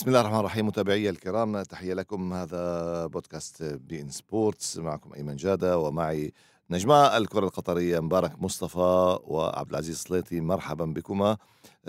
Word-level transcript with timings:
بسم 0.00 0.08
الله 0.08 0.20
الرحمن 0.20 0.38
الرحيم 0.38 0.66
متابعي 0.66 1.10
الكرام 1.10 1.62
تحية 1.62 1.94
لكم. 1.94 2.32
هذا 2.32 3.06
بودكاست 3.06 3.62
بي 3.62 4.00
إن 4.00 4.10
سبورتس 4.10 4.78
معكم 4.78 5.12
أيمن 5.14 5.36
جادة 5.36 5.78
ومعي 5.78 6.32
نجما 6.70 7.16
الكرة 7.16 7.44
القطرية 7.46 8.00
مبارك 8.00 8.42
مصطفى 8.42 9.18
وعبد 9.24 9.70
العزيز 9.70 9.96
صليتي 9.96 10.40
مرحبا 10.40 10.84
بكما. 10.84 11.36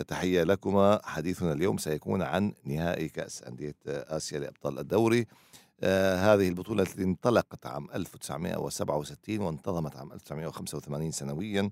تحية 0.08 0.44
لكما. 0.44 1.00
حديثنا 1.04 1.54
اليوم 1.54 1.78
سيكون 1.78 2.22
عن 2.22 2.54
نهائي 2.66 3.10
كأس 3.10 3.44
أندية 3.44 3.76
آسيا 3.88 4.40
لأبطال 4.40 4.80
الدوري. 4.80 5.26
آه 5.82 6.34
هذه 6.34 6.50
البطولة 6.50 6.84
التي 6.84 7.04
انطلقت 7.04 7.66
عام 7.66 7.88
1967 7.94 9.40
وانتظمت 9.40 9.96
عام 9.96 10.12
1985 10.12 11.12
سنويا. 11.12 11.70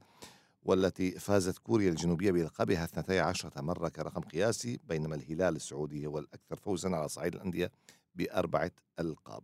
والتي 0.63 1.11
فازت 1.11 1.57
كوريا 1.57 1.89
الجنوبية 1.89 2.31
بلقبها 2.31 2.83
12 2.83 3.51
مرة 3.61 3.89
كرقم 3.89 4.21
قياسي 4.21 4.79
بينما 4.83 5.15
الهلال 5.15 5.55
السعودي 5.55 6.05
هو 6.07 6.19
الأكثر 6.19 6.55
فوزا 6.55 6.89
على 6.89 7.07
صعيد 7.07 7.35
الأندية 7.35 7.71
بأربعة 8.15 8.71
ألقاب. 8.99 9.43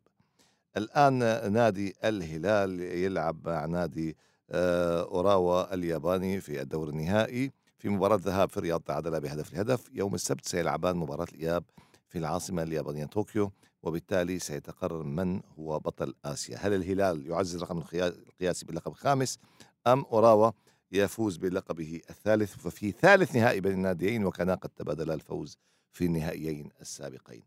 الآن 0.78 1.14
نادي 1.54 1.96
الهلال 2.04 2.82
يلعب 2.82 3.50
مع 3.50 3.66
نادي 3.66 4.18
آه، 4.52 5.02
أوراوا 5.04 5.74
الياباني 5.74 6.42
في 6.42 6.62
الدور 6.62 6.90
النهائي 6.90 7.52
في 7.78 7.90
مباراة 7.90 8.20
ذهاب 8.22 8.50
في 8.50 8.58
الرياض 8.58 8.82
تعادل 8.82 9.22
بهدف 9.22 9.54
لهدف 9.54 9.90
يوم 9.94 10.16
السبت 10.16 10.46
سيلعبان 10.46 10.96
مباراة 10.96 11.28
الإياب 11.34 11.64
في 12.08 12.18
العاصمة 12.18 12.64
اليابانية 12.64 13.06
طوكيو 13.06 13.52
وبالتالي 13.84 14.40
سيتقرر 14.40 15.04
من 15.04 15.42
هو 15.60 15.80
بطل 15.80 16.14
آسيا. 16.26 16.58
هل 16.58 16.74
الهلال 16.74 17.28
يعزز 17.28 17.56
الرقم 17.56 17.78
القياسي 17.78 18.66
باللقب 18.66 18.92
الخامس 18.92 19.40
أم 19.88 20.06
أوراوا 20.12 20.52
يفوز 20.92 21.38
بلقبه 21.38 22.02
الثالث 22.10 22.56
ففي 22.56 22.92
ثالث 22.92 23.36
نهائي 23.36 23.60
بين 23.60 23.72
الناديين 23.74 24.26
وكانا 24.26 24.56
قد 24.56 24.70
تبادلا 24.70 25.14
الفوز 25.14 25.58
في 25.92 26.06
النهائيين 26.06 26.70
السابقين. 26.82 27.44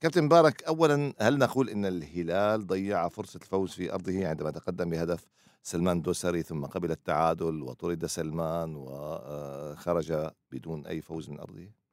كابتن 0.00 0.24
مبارك 0.24 0.62
اولا 0.62 1.12
هل 1.20 1.38
نقول 1.38 1.68
إن 1.70 1.86
الهلال 1.86 2.66
ضيع 2.66 3.08
فرصة 3.08 3.40
الفوز 3.42 3.70
في 3.70 3.92
أرضه 3.92 4.28
عندما 4.28 4.50
تقدم 4.50 4.90
بهدف 4.90 5.26
سلمان 5.62 6.02
دوسري 6.02 6.42
ثم 6.42 6.66
قبل 6.66 6.90
التعادل 6.90 7.62
وطرد 7.62 8.06
سلمان 8.06 8.74
وخرج 8.76 10.30
بدون 10.52 10.86
أي 10.86 11.00
فوز 11.00 11.30
من 11.30 11.40
أرضه؟ 11.40 11.83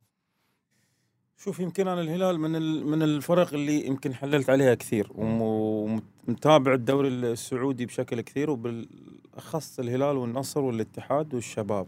شوف 1.44 1.60
يمكن 1.60 1.88
أنا 1.88 2.02
الهلال 2.02 2.40
من 2.40 2.52
من 2.86 3.04
الفرق 3.04 3.54
اللي 3.54 3.88
يمكن 3.88 4.14
حللت 4.14 4.50
عليها 4.50 4.74
كثير 4.74 5.12
ومتابع 5.16 6.74
الدوري 6.74 7.08
السعودي 7.08 7.86
بشكل 7.86 8.22
كثير 8.22 8.50
وبالأخص 8.50 9.80
الهلال 9.80 10.18
والنصر 10.18 10.62
والاتحاد 10.62 11.34
والشباب. 11.34 11.88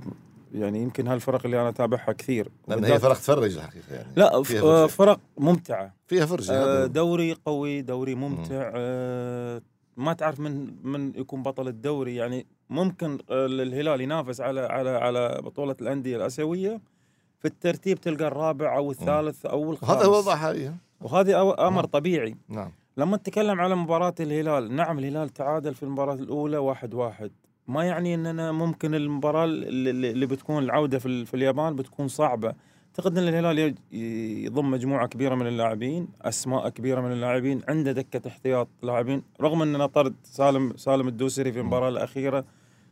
يعني 0.53 0.81
يمكن 0.81 1.07
هالفرق 1.07 1.45
اللي 1.45 1.61
أنا 1.61 1.69
أتابعها 1.69 2.11
كثير. 2.11 2.49
لأن 2.67 2.83
هي 2.85 2.99
فرق 2.99 3.13
تفرج 3.13 3.57
الحقيقة 3.57 3.95
يعني. 3.95 4.13
لا 4.15 4.43
فيها 4.43 4.87
فرق 4.87 5.19
ممتعة. 5.37 5.93
فيها 6.07 6.25
فرجه 6.25 6.53
آه 6.53 6.85
دوري 6.85 7.35
قوي 7.45 7.81
دوري 7.81 8.15
ممتع. 8.15 8.71
آه 8.75 9.61
ما 9.97 10.13
تعرف 10.13 10.39
من 10.39 10.75
من 10.83 11.15
يكون 11.15 11.43
بطل 11.43 11.67
الدوري. 11.67 12.15
يعني 12.15 12.45
ممكن 12.69 13.17
الهلال 13.31 14.01
ينافس 14.01 14.41
على 14.41 14.59
على 14.61 14.89
على 14.89 15.41
بطولة 15.43 15.75
الأندية 15.81 16.17
الآسيوية 16.17 16.92
في 17.43 17.49
الترتيب 17.49 18.01
تلقى 18.01 18.27
الرابع 18.27 18.77
أو 18.77 18.91
الثالث 18.91 19.45
أو 19.45 19.71
الخامس. 19.71 19.91
هذا 19.91 20.05
الوضع 20.05 20.35
حاليا 20.35 20.77
وهذه 21.01 21.41
أمر 21.41 21.81
نعم. 21.81 21.85
طبيبي 21.85 22.35
نعم. 22.49 22.71
لما 22.97 23.17
نتكلم 23.17 23.61
على 23.61 23.75
مباراة 23.75 24.15
الهلال 24.19 24.75
نعم 24.75 24.99
الهلال 24.99 25.29
تعادل 25.29 25.75
في 25.75 25.83
المباراة 25.83 26.13
الأولى 26.13 26.57
واحد 26.57 26.93
واحد. 26.93 27.31
ما 27.67 27.83
يعني 27.83 28.15
أننا 28.15 28.51
ممكن 28.51 28.95
المباراة 28.95 29.45
اللي 29.45 30.25
بتكون 30.25 30.63
العودة 30.63 30.99
في, 30.99 31.25
في 31.25 31.33
اليابان 31.33 31.75
بتكون 31.75 32.07
صعبة. 32.07 32.53
أعتقد 32.87 33.17
أن 33.17 33.27
الهلال 33.27 33.75
يضم 34.45 34.71
مجموعة 34.71 35.07
كبيرة 35.07 35.35
من 35.35 35.47
اللاعبين 35.47 36.07
أسماء 36.21 36.69
كبيرة 36.69 37.01
من 37.01 37.11
اللاعبين 37.11 37.61
عنده 37.69 37.91
دكة 37.91 38.27
احتياط 38.27 38.67
لاعبين 38.83 39.23
رغم 39.41 39.61
أننا 39.61 39.85
طرد 39.85 40.15
سالم 40.23 40.73
سالم 40.77 41.07
الدوسري 41.07 41.51
في 41.51 41.59
المباراة 41.59 41.89
الأخيرة. 41.89 42.45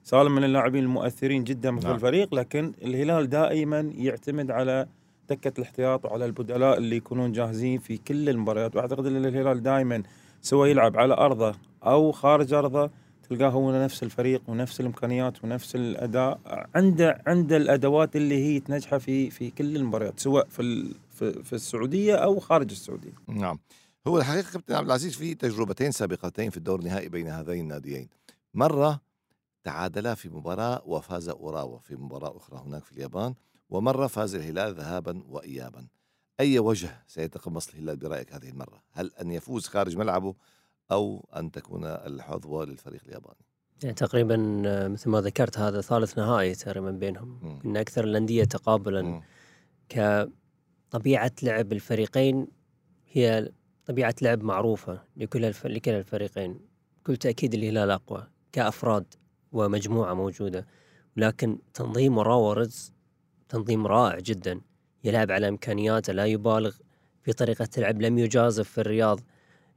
سالم 0.03 0.35
من 0.35 0.43
اللاعبين 0.43 0.83
المؤثرين 0.83 1.43
جدا 1.43 1.79
في 1.79 1.85
نعم. 1.85 1.95
الفريق 1.95 2.35
لكن 2.35 2.73
الهلال 2.81 3.29
دائما 3.29 3.79
يعتمد 3.79 4.51
على 4.51 4.87
دكة 5.29 5.53
الاحتياط 5.57 6.05
وعلى 6.05 6.25
البدلاء 6.25 6.77
اللي 6.77 6.95
يكونون 6.95 7.31
جاهزين 7.31 7.79
في 7.79 7.97
كل 7.97 8.29
المباريات 8.29 8.75
وأعتقد 8.75 9.05
إن 9.05 9.25
الهلال 9.25 9.63
دائما 9.63 10.03
سواء 10.41 10.69
يلعب 10.69 10.97
على 10.97 11.13
أرضه 11.13 11.55
أو 11.83 12.11
خارج 12.11 12.53
أرضه 12.53 12.89
تلقاه 13.29 13.49
هو 13.49 13.83
نفس 13.83 14.03
الفريق 14.03 14.41
ونفس 14.47 14.79
الإمكانيات 14.79 15.43
ونفس 15.43 15.75
الأداء 15.75 16.39
عنده 16.75 17.21
عنده 17.27 17.57
الأدوات 17.57 18.15
اللي 18.15 18.45
هي 18.45 18.59
تنجحه 18.59 18.97
في 18.97 19.29
في 19.29 19.49
كل 19.49 19.75
المباريات 19.75 20.19
سواء 20.19 20.47
في 20.49 20.93
في 21.19 21.53
السعودية 21.53 22.15
أو 22.15 22.39
خارج 22.39 22.71
السعودية. 22.71 23.13
نعم. 23.27 23.59
هو 24.07 24.17
الحقيقة 24.17 24.51
كابتن 24.51 24.73
عبد 24.73 24.85
العزيز 24.85 25.15
في 25.15 25.35
تجربتين 25.35 25.91
سابقتين 25.91 26.49
في 26.49 26.57
الدور 26.57 26.79
النهائي 26.79 27.09
بين 27.09 27.27
هذين 27.27 27.59
الناديين. 27.59 28.07
مرة 28.53 29.01
تعادلا 29.63 30.15
في 30.15 30.29
مباراة 30.29 30.81
وفاز 30.85 31.29
أوراوا 31.29 31.79
في 31.79 31.95
مباراة 31.95 32.37
أخرى 32.37 32.59
هناك 32.59 32.83
في 32.83 32.91
اليابان 32.91 33.33
ومرة 33.69 34.07
فاز 34.07 34.35
الهلال 34.35 34.75
ذهابا 34.75 35.23
وإيابا. 35.27 35.87
أي 36.39 36.59
وجه 36.59 37.03
سيتقمص 37.07 37.69
الهلال 37.69 37.97
برأيك 37.97 38.33
هذه 38.33 38.49
المرة؟ 38.49 38.83
هل 38.91 39.11
أن 39.21 39.31
يفوز 39.31 39.67
خارج 39.67 39.97
ملعبه 39.97 40.35
أو 40.91 41.29
أن 41.35 41.51
تكون 41.51 41.85
الحظوة 41.85 42.65
للفريق 42.65 43.01
الياباني؟ 43.05 43.45
يعني 43.83 43.95
تقريبا 43.95 44.37
مثل 44.87 45.09
ما 45.09 45.21
ذكرت 45.21 45.59
هذا 45.59 45.81
ثالث 45.81 46.17
نهائي 46.17 46.55
تقريبا 46.55 46.91
بينهم. 46.91 47.61
إن 47.65 47.77
أكثر 47.77 48.03
الأندية 48.03 48.43
تقابلا 48.43 49.21
كطبيعة 49.89 51.31
لعب 51.43 51.71
الفريقين 51.71 52.47
هي 53.11 53.51
طبيعة 53.85 54.15
لعب 54.21 54.43
معروفة 54.43 55.01
لكل 55.17 55.53
لكلا 55.65 55.99
الفريقين. 55.99 56.59
بكل 56.99 57.17
تأكيد 57.17 57.53
الهلال 57.53 57.91
أقوى 57.91 58.27
كأفراد. 58.51 59.13
ومجموعة 59.51 60.13
موجودة. 60.13 60.67
لكن 61.17 61.57
تنظيم 61.73 62.19
راورز 62.19 62.93
تنظيم 63.49 63.87
رائع 63.87 64.19
جدا. 64.19 64.61
يلعب 65.03 65.31
على 65.31 65.47
إمكانياته 65.47 66.13
لا 66.13 66.25
يبالغ 66.25 66.75
في 67.23 67.33
طريقة 67.33 67.67
اللعب 67.77 68.01
لم 68.01 68.17
يجازف 68.17 68.69
في 68.69 68.81
الرياض. 68.81 69.19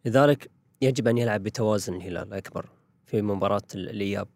لذلك 0.05 0.51
يجب 0.81 1.09
أن 1.09 1.19
يلعب 1.19 1.43
بتوازن 1.43 1.95
الهلال 1.95 2.33
أكبر 2.33 2.69
في 3.07 3.23
مباراة 3.23 3.63
الإياب. 3.75 4.29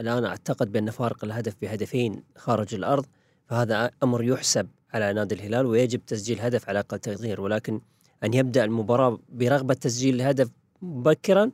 الآن 0.00 0.24
أعتقد 0.24 0.72
بأن 0.72 0.90
فارق 0.90 1.24
الهدف 1.24 1.54
بهدفين 1.62 2.22
خارج 2.36 2.74
الأرض 2.74 3.06
فهذا 3.46 3.90
أمر 4.02 4.22
يحسب 4.24 4.68
على 4.94 5.12
نادي 5.12 5.34
الهلال 5.34 5.66
ويجب 5.66 6.06
تسجيل 6.06 6.40
هدف 6.40 6.68
على 6.68 6.78
أقل 6.78 6.98
تقدير. 6.98 7.40
ولكن 7.40 7.80
أن 8.24 8.34
يبدأ 8.34 8.64
المباراة 8.64 9.18
برغبة 9.28 9.74
تسجيل 9.74 10.14
الهدف 10.14 10.50
مبكرا 10.82 11.50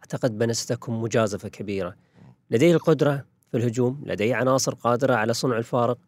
أعتقد 0.00 0.38
بأن 0.38 0.52
ستكون 0.52 1.00
مجازفة 1.00 1.48
كبيرة. 1.48 1.96
لديه 2.50 2.72
القدرة 2.72 3.24
في 3.50 3.56
الهجوم 3.56 4.02
لديه 4.06 4.34
عناصر 4.34 4.74
قادرة 4.74 5.14
على 5.14 5.32
صنع 5.32 5.58
الفارق 5.58 5.98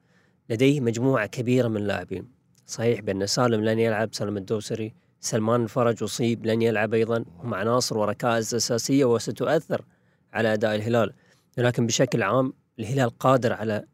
لديه 0.51 0.81
مجموعة 0.81 1.27
كبيرة 1.27 1.69
من 1.69 1.77
اللاعبين. 1.77 2.29
صحيح 2.67 3.01
بأن 3.01 3.27
سالم 3.27 3.65
لن 3.65 3.79
يلعب 3.79 4.15
سالم 4.15 4.37
الدوسري 4.37 4.95
سلمان 5.21 5.63
الفرج 5.63 6.03
أصيب 6.03 6.47
لن 6.47 6.63
يلعب 6.63 6.95
أيضا. 6.95 7.25
هم 7.39 7.55
عناصر 7.55 7.99
وركائز 7.99 8.55
أساسية 8.55 9.05
وستؤثر 9.05 9.85
على 10.33 10.53
أداء 10.53 10.75
الهلال. 10.75 11.13
ولكن 11.59 11.87
بشكل 11.87 12.23
عام 12.23 12.53
الهلال 12.79 13.19
قادر 13.19 13.53
على 13.53 13.85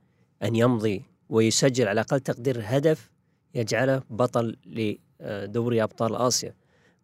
أن 0.43 0.57
يمضي 0.57 1.05
ويسجل 1.29 1.89
على 1.89 2.01
أقل 2.01 2.21
تقدير 2.21 2.61
هدف 2.65 3.11
يجعله 3.55 4.03
بطل 4.11 4.57
لدوري 4.67 5.83
أبطال 5.83 6.17
آسيا. 6.17 6.55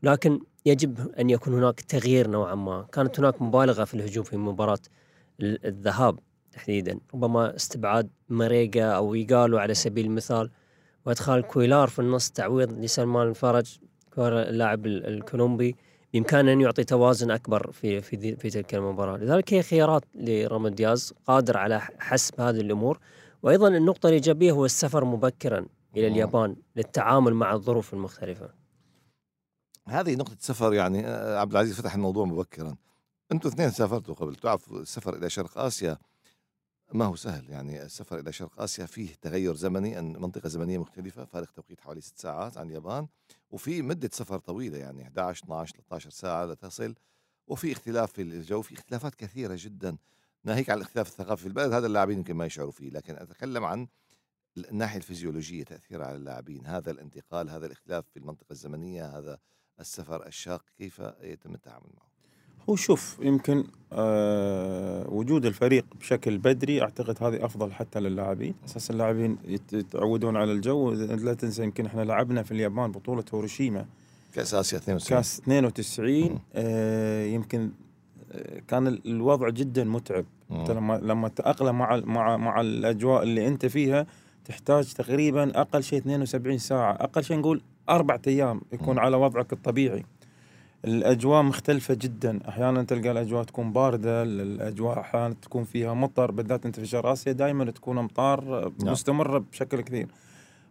لكن 0.02 0.40
يجب 0.66 1.10
أن 1.18 1.30
يكون 1.30 1.54
هناك 1.54 1.80
تغيير 1.80 2.28
نوعا 2.28 2.54
ما. 2.54 2.86
كانت 2.92 3.20
هناك 3.20 3.42
مبالغة 3.42 3.84
في 3.84 3.94
الهجوم 3.94 4.24
في 4.24 4.36
مباراة 4.36 4.78
الذهاب 5.40 6.18
تحديدا 6.52 7.00
ربما 7.14 7.56
استبعاد 7.56 8.10
مريقا 8.28 8.82
أو 8.84 9.14
يقالوا 9.14 9.60
على 9.60 9.74
سبيل 9.74 10.06
المثال 10.06 10.50
وإدخال 11.06 11.42
كويلار 11.42 11.88
في 11.88 11.98
النص 11.98 12.30
تعويض 12.30 12.72
لسلمان 12.72 13.28
الفرج 13.28 13.78
اللاعب 14.18 14.86
الكولومبي 14.86 15.76
بإمكانه 16.12 16.52
أن 16.52 16.60
يعطي 16.60 16.84
توازن 16.84 17.30
أكبر 17.30 17.72
في 17.72 18.00
في 18.00 18.36
في 18.36 18.50
تلك 18.50 18.74
المباراة، 18.74 19.16
لذلك 19.16 19.54
هي 19.54 19.62
خيارات 19.62 20.04
لرامون 20.14 20.74
دياز 20.74 21.14
قادر 21.26 21.56
على 21.56 21.80
حسب 21.80 22.40
هذه 22.40 22.60
الأمور، 22.60 22.98
وأيضا 23.42 23.68
النقطة 23.68 24.06
الايجابيه 24.06 24.52
هو 24.52 24.64
السفر 24.64 25.04
مبكرا 25.04 25.66
إلى 25.96 26.06
اليابان 26.06 26.56
للتعامل 26.76 27.34
مع 27.34 27.52
الظروف 27.52 27.94
المختلفة. 27.94 28.50
هذه 29.88 30.14
نقطة 30.14 30.36
سفر 30.40 30.74
يعني 30.74 31.06
عبد 31.36 31.52
العزيز 31.52 31.80
فتح 31.80 31.94
الموضوع 31.94 32.24
مبكرا. 32.24 32.76
أنتم 33.32 33.48
اثنين 33.48 33.70
سافرتوا 33.70 34.14
قبل 34.14 34.36
تعرف 34.36 34.72
السفر 34.72 35.16
إلى 35.16 35.30
شرق 35.30 35.58
آسيا 35.58 35.98
ما 36.92 37.04
هو 37.04 37.16
سهل 37.16 37.50
يعني 37.50 37.82
السفر 37.82 38.18
إلى 38.18 38.32
شرق 38.32 38.60
آسيا 38.60 38.86
فيه 38.86 39.14
تغير 39.14 39.54
زمني 39.54 39.98
أن 39.98 40.20
منطقة 40.20 40.48
زمنية 40.48 40.78
مختلفة 40.78 41.24
فارق 41.24 41.50
توقيت 41.50 41.80
حوالي 41.80 42.00
ست 42.00 42.18
ساعات 42.18 42.58
عن 42.58 42.68
اليابان 42.68 43.06
وفي 43.50 43.82
مدة 43.82 44.10
سفر 44.12 44.38
طويلة 44.38 44.78
يعني 44.78 45.02
11 45.02 45.44
12 45.44 45.72
13 45.76 46.10
ساعة 46.10 46.44
لتصل 46.44 46.94
وفي 47.46 47.72
اختلاف 47.72 48.12
في 48.12 48.22
الجو 48.22 48.62
في 48.62 48.74
اختلافات 48.74 49.14
كثيرة 49.14 49.56
جدا 49.58 49.96
ناهيك 50.44 50.70
عن 50.70 50.76
الاختلاف 50.76 51.08
الثقافي 51.08 51.42
في 51.42 51.48
البلد 51.48 51.72
هذا 51.72 51.86
اللاعبين 51.86 52.18
يمكن 52.18 52.34
ما 52.34 52.46
يشعروا 52.46 52.72
فيه 52.72 52.90
لكن 52.90 53.16
أتكلم 53.16 53.64
عن 53.64 53.88
الناحية 54.56 54.96
الفيزيولوجية 54.96 55.64
تأثيرها 55.64 56.06
على 56.06 56.16
اللاعبين 56.16 56.66
هذا 56.66 56.90
الانتقال 56.90 57.50
هذا 57.50 57.66
الاختلاف 57.66 58.04
في 58.08 58.16
المنطقة 58.16 58.52
الزمنية 58.52 59.18
هذا 59.18 59.38
السفر 59.80 60.26
الشاق 60.26 60.64
كيف 60.76 61.02
يتم 61.20 61.54
التعامل 61.54 61.90
معه؟ 61.94 62.13
هو 62.70 62.76
شوف 62.76 63.18
يمكن 63.22 63.64
آه 63.92 65.06
وجود 65.10 65.46
الفريق 65.46 65.84
بشكل 66.00 66.38
بدري 66.38 66.82
أعتقد 66.82 67.22
هذه 67.22 67.44
أفضل 67.44 67.72
حتى 67.72 68.00
للاعبين. 68.00 68.54
أساس 68.64 68.90
اللاعبين 68.90 69.36
يت- 69.48 69.72
يتعودون 69.72 70.36
على 70.36 70.52
الجو. 70.52 70.90
لا 70.92 71.34
تنسى 71.34 71.62
يمكن 71.62 71.86
إحنا 71.86 72.02
لعبنا 72.02 72.42
في 72.42 72.52
اليابان 72.52 72.92
بطولة 72.92 73.24
هيروشيما. 73.34 73.86
كأس 74.34 74.54
آسيا 74.54 74.78
92 74.78 75.18
كأس 75.18 75.40
92 75.40 76.30
مم. 76.32 76.38
آه 76.54 77.24
يمكن 77.24 77.70
آه 78.32 78.62
كان 78.68 78.86
ال- 78.86 79.00
الوضع 79.06 79.48
جدا 79.48 79.84
متعب. 79.84 80.24
لما 80.50 80.98
لما 81.02 81.28
تتاقلم 81.28 81.78
مع 81.78 81.96
مع 82.04 82.36
مع 82.36 82.60
الأجواء 82.60 83.22
اللي 83.22 83.48
أنت 83.48 83.66
فيها 83.66 84.06
تحتاج 84.44 84.92
تقريبا 84.92 85.60
أقل 85.60 85.82
شيء 85.82 85.98
72 85.98 86.58
ساعة. 86.58 86.92
أقل 86.92 87.24
شيء 87.24 87.38
نقول 87.38 87.62
أربع 87.88 88.18
أيام 88.26 88.60
يكون 88.72 88.94
مم. 88.94 89.00
على 89.00 89.16
وضعك 89.16 89.52
الطبيعي. 89.52 90.04
الأجواء 90.84 91.42
مختلفة 91.42 91.94
جدا. 91.94 92.38
أحيانا 92.48 92.82
تلقى 92.82 93.10
الأجواء 93.10 93.44
تكون 93.44 93.72
باردة 93.72 94.22
الأجواء 94.22 95.00
أحيانا 95.00 95.34
تكون 95.42 95.64
فيها 95.64 95.94
مطر 95.94 96.30
بالذات 96.30 96.66
أنت 96.66 96.80
في 96.80 96.86
شرق 96.86 97.06
آسيا 97.06 97.32
دائما 97.32 97.70
تكون 97.70 97.98
امطار 97.98 98.44
نعم. 98.82 98.92
مستمرة 98.92 99.38
بشكل 99.52 99.80
كثير. 99.80 100.06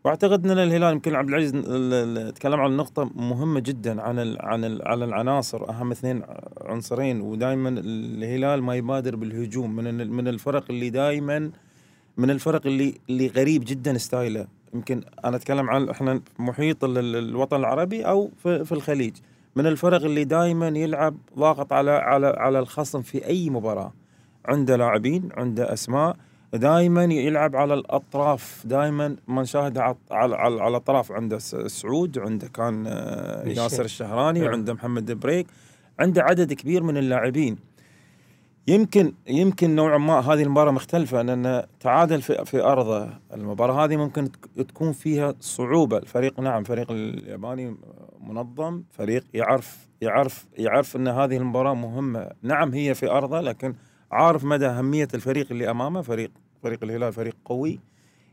وأعتقد 0.05 0.45
أن 0.45 0.57
الهلال 0.59 0.93
يمكن 0.93 1.15
عبد 1.15 1.29
العزيز 1.29 1.55
ال- 1.55 1.65
ال- 1.93 2.33
تكلم 2.33 2.59
عن 2.59 2.77
نقطة 2.77 3.09
مهمة 3.15 3.59
جدا 3.59 4.01
عن 4.01 4.19
ال 4.19 4.37
عن 4.41 4.65
ال 4.65 4.87
على 4.87 5.05
العناصر 5.05 5.69
أهم 5.69 5.91
اثنين 5.91 6.21
عنصرين. 6.61 7.21
ودائما 7.21 7.69
الهلال 7.69 8.63
ما 8.63 8.75
يبادر 8.75 9.15
بالهجوم. 9.15 9.75
من 9.75 10.07
من 10.11 10.27
الفرق 10.27 10.63
اللي 10.69 10.89
دائما 10.89 11.51
من 12.17 12.29
الفرق 12.29 12.61
اللي 12.67 12.93
اللي 13.09 13.27
غريب 13.27 13.63
جدا 13.67 13.97
ستايله. 13.97 14.47
يمكن 14.73 15.01
أنا 15.25 15.35
أتكلم 15.37 15.69
عن 15.69 15.89
إحنا 15.89 16.21
محيط 16.39 16.83
ال- 16.83 16.97
ال- 16.97 17.15
الوطن 17.29 17.57
العربي 17.59 18.01
أو 18.07 18.29
في, 18.43 18.65
في 18.65 18.71
الخليج. 18.71 19.13
من 19.55 19.67
الفرق 19.67 20.03
اللي 20.03 20.23
دائما 20.23 20.67
يلعب 20.67 21.17
ضاغط 21.37 21.73
على 21.73 21.91
على 21.91 22.27
على 22.37 22.59
الخصم 22.59 23.01
في 23.01 23.25
أي 23.25 23.49
مباراة. 23.49 23.93
عنده 24.45 24.75
لاعبين 24.75 25.29
عنده 25.33 25.73
أسماء 25.73 26.15
دائما 26.53 27.03
يلعب 27.03 27.55
على 27.55 27.73
الأطراف. 27.73 28.61
دائما 28.65 29.15
ما 29.27 29.41
نشاهده 29.41 29.97
على 30.11 30.35
على 30.35 30.67
الأطراف. 30.67 31.11
عنده 31.11 31.37
سعود 31.67 32.19
عنده 32.19 32.47
كان 32.47 32.83
آه،. 32.87 33.47
ياسر 33.47 33.85
الشهراني 33.85 34.39
نعم. 34.39 34.49
وعنده 34.49 34.73
محمد 34.73 35.11
بريك. 35.11 35.47
عنده 35.99 36.23
عدد 36.23 36.53
كبير 36.53 36.83
من 36.83 36.97
اللاعبين. 36.97 37.57
يمكن 38.67 39.13
يمكن 39.27 39.75
نوعا 39.75 39.97
ما 39.97 40.19
هذه 40.19 40.43
المباراة 40.43 40.71
مختلفة 40.71 41.21
لأن 41.21 41.63
تعادل 41.79 42.21
في 42.21 42.45
في 42.45 42.61
ارضه 42.61 43.09
المباراة 43.33 43.85
هذه 43.85 43.97
ممكن 43.97 44.31
تك- 44.31 44.49
تكون 44.67 44.91
فيها 44.91 45.33
صعوبة. 45.39 45.97
الفريق 45.97 46.39
نعم 46.39 46.63
فريق 46.63 46.91
الياباني 46.91 47.75
منظم 48.19 48.83
فريق 48.91 49.23
يعرف 49.33 49.87
يعرف 50.01 50.45
يعرف 50.57 50.95
إن 50.95 51.07
هذه 51.07 51.37
المباراة 51.37 51.73
مهمة. 51.73 52.29
نعم 52.41 52.73
هي 52.73 52.93
في 52.93 53.11
أرضه 53.11 53.41
لكن 53.41 53.73
عارف 54.11 54.43
مدى 54.43 54.67
أهمية 54.67 55.07
الفريق 55.13 55.47
اللي 55.51 55.71
أمامه. 55.71 56.01
فريق 56.01 56.31
فريق 56.63 56.83
الهلال 56.83 57.13
فريق 57.13 57.35
قوي 57.45 57.79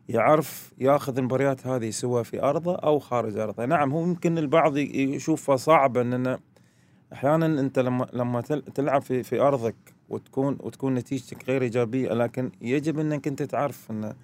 يعرف 0.09 0.73
ياخذ 0.79 1.19
المباريات 1.19 1.67
هذه 1.67 1.91
سواء 1.91 2.23
في 2.23 2.43
أرضه 2.43 2.75
أو 2.77 2.99
خارج 2.99 3.37
أرضه. 3.39 3.65
نعم 3.67 3.93
هو 3.93 4.03
يمكن 4.03 4.39
البعض 4.39 4.77
يشوفها 4.77 5.57
صعبة 5.57 6.01
ان 6.01 6.39
أحيانا 7.13 7.47
أنت 7.47 7.79
لما 7.79 8.07
لما 8.13 8.41
تل- 8.41 8.63
تلعب 8.63 9.03
في 9.03 9.23
في 9.23 9.41
أرضك 9.41 9.75
وتكون 10.11 10.57
وتكون 10.61 10.95
نتيجتك 10.95 11.49
غير 11.49 11.63
إيجابية 11.63 12.09
لكن 12.09 12.51
يجب 12.61 12.99
إنك 12.99 13.29
أنت 13.29 13.43
تعرف 13.43 13.91
إن 13.91 14.15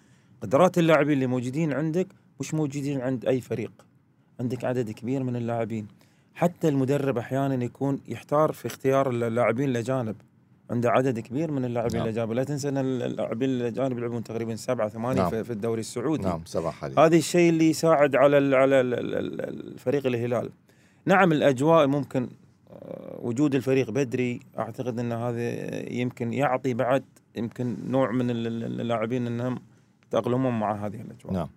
قدرات 0.40 0.78
اللاعبين 0.78 1.12
اللي 1.12 1.26
موجودين 1.26 1.72
عندك 1.72 2.06
مش 2.40 2.54
موجودين 2.54 3.00
عند 3.00 3.26
أي 3.26 3.40
فريق. 3.40 3.72
عندك 4.40 4.64
عدد 4.64 4.90
كبير 4.90 5.22
من 5.22 5.36
اللاعبين. 5.36 5.86
حتى 6.34 6.68
المدرب 6.68 7.18
أحيانا 7.18 7.64
يكون 7.64 8.00
يحتار 8.08 8.52
في 8.52 8.66
اختيار 8.66 9.10
اللاعبين 9.10 9.68
الاجانب 9.68 10.16
عنده 10.70 10.90
عدد 10.90 11.18
كبير 11.18 11.50
من 11.50 11.64
اللاعبين 11.64 11.96
نعم. 11.96 12.08
الاجانب 12.08 12.32
لا 12.32 12.44
تنسى 12.44 12.68
إن 12.68 12.78
اللاعبين 12.78 13.50
الاجانب 13.50 13.98
يلعبون 13.98 14.24
تقريبا 14.24 14.56
سبعة 14.56 14.88
ثمانية 14.88 15.20
نعم. 15.22 15.42
في 15.42 15.50
الدوري 15.50 15.80
السعودي. 15.80 16.22
نعم 16.22 16.42
سبعة 16.44 16.70
حاليا. 16.70 17.06
هذا 17.06 17.16
الشيء 17.16 17.50
اللي 17.50 17.70
يساعد 17.70 18.16
على 18.16 18.56
على 18.56 18.80
ال 18.80 18.94
ال 18.94 19.40
الفريق 19.72 20.06
الهلال. 20.06 20.50
نعم 21.06 21.32
الأجواء 21.32 21.86
ممكن 21.86 22.28
وجود 23.18 23.54
الفريق 23.54 23.90
بدري 23.90 24.40
أعتقد 24.58 24.98
إن 24.98 25.12
هذا 25.12 25.40
يمكن 25.92 26.32
يعطي 26.32 26.74
بعد 26.74 27.04
يمكن 27.36 27.76
نوع 27.90 28.10
من 28.10 28.30
ال- 28.30 28.46
ال- 28.46 28.80
اللاعبين 28.80 29.26
إنهم 29.26 29.58
يتأقلمون 30.06 30.58
مع 30.60 30.86
هذه 30.86 31.00
الأجواء. 31.00 31.34
نعم. 31.34 31.48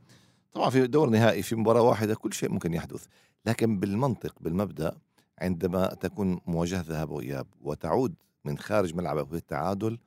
طبعا 0.53 0.69
في 0.69 0.87
دور 0.87 1.09
نهائي 1.09 1.41
في 1.41 1.55
مباراة 1.55 1.81
واحدة 1.81 2.15
كل 2.15 2.33
شيء 2.33 2.51
ممكن 2.51 2.73
يحدث 2.73 3.05
لكن 3.45 3.79
بالمنطق 3.79 4.35
بالمبدأ 4.41 4.95
عندما 5.41 5.87
تكون 5.87 6.39
مواجهة 6.47 6.81
ذهاب 6.81 7.09
وإياب 7.11 7.47
وتعود 7.61 8.13
من 8.45 8.57
خارج 8.57 8.95
ملعبك 8.95 9.27
بالتعادل 9.27 9.97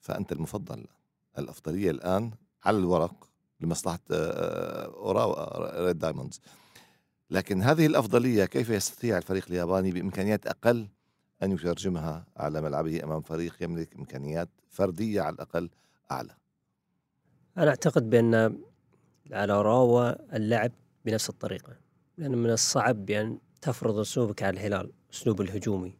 فأنت 0.00 0.32
المفضل 0.32 0.84
الأفضلية 1.38 1.90
الآن 1.90 2.30
على 2.64 2.78
الورق 2.78 3.28
لمصلحة 3.60 3.98
آه، 4.10 4.84
أوراوا 4.86 5.86
ريد 5.86 5.98
دايموندز. 5.98 6.40
لكن 7.30 7.62
هذه 7.62 7.86
الأفضلية 7.86 8.44
كيف 8.44 8.70
يستطيع 8.70 9.18
الفريق 9.18 9.44
الياباني 9.50 9.90
بإمكانيات 9.90 10.46
أقل 10.46 10.88
أن 11.42 11.52
يترجمها 11.52 12.26
على 12.36 12.60
ملعبه 12.60 13.04
أمام 13.04 13.20
فريق 13.20 13.54
يملك 13.60 13.96
إمكانيات 13.96 14.48
فردية 14.70 15.20
على 15.20 15.34
الأقل 15.34 15.70
أعلى؟ 16.10 16.30
أنا 17.58 17.68
أعتقد 17.68 18.10
بأن 18.10 18.58
على 19.32 19.62
أوراوا 19.62 20.10
اللعب 20.10 20.72
بنفس 21.04 21.28
الطريقة 21.30 21.76
لأن 22.18 22.38
من 22.38 22.50
الصعب 22.50 23.06
بأن 23.06 23.38
تفرض 23.62 23.98
أسلوبك 23.98 24.42
على 24.42 24.54
الهلال 24.60 24.92
أسلوب 25.12 25.40
الهجومي. 25.40 25.94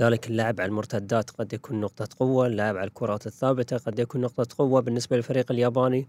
ذلك 0.00 0.26
اللعب 0.26 0.60
على 0.60 0.68
المرتدات 0.68 1.30
قد 1.30 1.52
يكون 1.52 1.80
نقطة 1.80 2.08
قوة، 2.18 2.46
اللعب 2.46 2.76
على 2.76 2.86
الكرات 2.86 3.26
الثابتة 3.26 3.78
قد 3.78 3.98
يكون 3.98 4.20
نقطة 4.20 4.56
قوة 4.58 4.80
بالنسبة 4.80 5.16
للفريق 5.16 5.52
الياباني، 5.52 6.08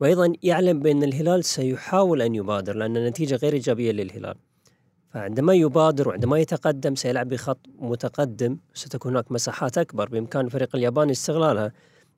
وأيضا 0.00 0.32
يعلم 0.42 0.80
بأن 0.80 1.02
الهلال 1.02 1.44
سيحاول 1.44 2.22
أن 2.22 2.34
يبادر 2.34 2.76
لأن 2.76 2.96
النتيجة 2.96 3.36
غير 3.36 3.52
إيجابية 3.52 3.92
للهلال. 3.92 4.34
فعندما 5.08 5.54
يبادر 5.54 6.08
وعندما 6.08 6.38
يتقدم 6.38 6.94
سيلعب 6.94 7.28
بخط 7.28 7.58
متقدم 7.78 8.58
ستكون 8.74 9.12
هناك 9.12 9.32
مساحات 9.32 9.78
أكبر 9.78 10.08
بإمكان 10.08 10.46
الفريق 10.46 10.76
الياباني 10.76 11.12
استغلالها. 11.12 11.72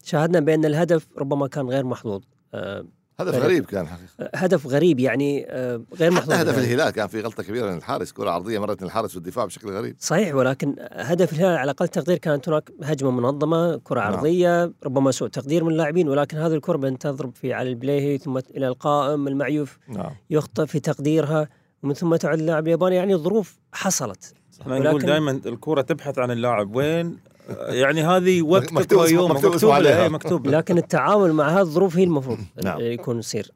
شاهدنا 0.05 0.41
بأن 0.41 0.65
الهدف 0.65 1.09
ربما 1.19 1.47
كان 1.47 1.69
غير 1.69 1.85
محظوظ، 1.85 2.23
آه، 2.55 2.85
هدف 3.21 3.35
غريب 3.35 3.65
كان 3.65 3.87
حقيقة 3.87 4.31
هدف 4.35 4.67
غريب 4.67 5.01
يعني 5.01 5.47
آه، 5.49 5.83
غير 5.97 6.11
محظوظ 6.11 6.35
هدف 6.35 6.55
يعني. 6.55 6.67
الهلال 6.67 6.91
كان 6.91 7.07
في 7.07 7.21
غلطة 7.21 7.43
كبيرة 7.43 7.71
من 7.71 7.77
الحارس 7.77 8.13
كرة 8.13 8.31
عرضية 8.31 8.59
مرت 8.59 8.83
من 8.83 8.87
الحارس 8.87 9.11
في 9.11 9.17
الدفاع 9.17 9.45
بشكل 9.45 9.71
غريب 9.71 9.97
صحيح 9.99 10.35
ولكن 10.35 10.75
هدف 10.93 11.33
الهلال 11.33 11.57
على 11.57 11.71
أقل 11.71 11.89
تقدير 11.89 12.19
كانت 12.19 12.49
هناك 12.49 12.71
هجمة 12.83 13.11
منظمة، 13.11 13.77
كرة 13.77 14.01
نعم. 14.01 14.13
عرضية، 14.13 14.73
ربما 14.85 15.11
سوء 15.11 15.29
تقدير 15.29 15.65
من 15.65 15.73
اللاعبين 15.73 16.09
ولكن 16.09 16.37
هذه 16.37 16.55
الكرة 16.55 16.77
بان 16.77 16.99
تضرب 16.99 17.37
في 17.37 17.53
على 17.53 17.69
البليهي 17.69 18.19
ثم 18.19 18.39
إلى 18.39 18.69
القائم 18.69 19.29
المعيوف 19.29 19.79
نعم 19.89 20.11
يخطئ 20.31 20.67
في 20.67 20.81
تقديرها 20.81 21.49
ومن 21.83 21.95
ثم 21.95 22.17
تعود 22.17 22.39
اللاعب 22.39 22.67
الياباني 22.67 22.97
يعني 22.97 23.17
ظروف 23.17 23.59
حصلت 23.73 24.35
إحنا 24.61 24.79
نقول 24.79 25.03
دائما 25.03 25.41
الكرة 25.47 25.83
تبحث 25.83 26.19
عن 26.19 26.31
اللاعب 26.31 26.77
وين 26.77 27.19
يعني 27.49 28.03
هذه 28.03 28.43
وقتك 28.43 28.73
مكتوب 28.73 29.01
ويومك 29.01 29.37
مكتوب 29.37 29.55
مكتوب 29.55 29.73
إيه، 29.73 30.09
مكتوب 30.09 30.47
له. 30.47 30.59
لكن 30.59 30.79
التعامل 30.79 31.33
مع 31.33 31.49
هذه 31.49 31.61
الظروف 31.61 31.97
هي 31.97 32.05
المفروض 32.05 32.39
نعم. 32.65 32.81
يكون 32.81 33.19
يصير. 33.19 33.53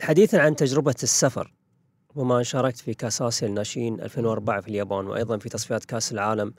حديثا 0.00 0.36
عن 0.36 0.56
تجربة 0.56 0.94
السفر 1.02 1.52
وما 2.14 2.42
شاركت 2.42 2.78
في 2.78 2.94
كاس 2.94 3.22
آسيا 3.22 3.48
الناشئين 3.48 4.00
2004 4.00 4.60
في 4.60 4.68
اليابان 4.68 5.06
وأيضا 5.06 5.38
في 5.38 5.48
تصفيات 5.48 5.84
كاس 5.84 6.12
العالم 6.12 6.54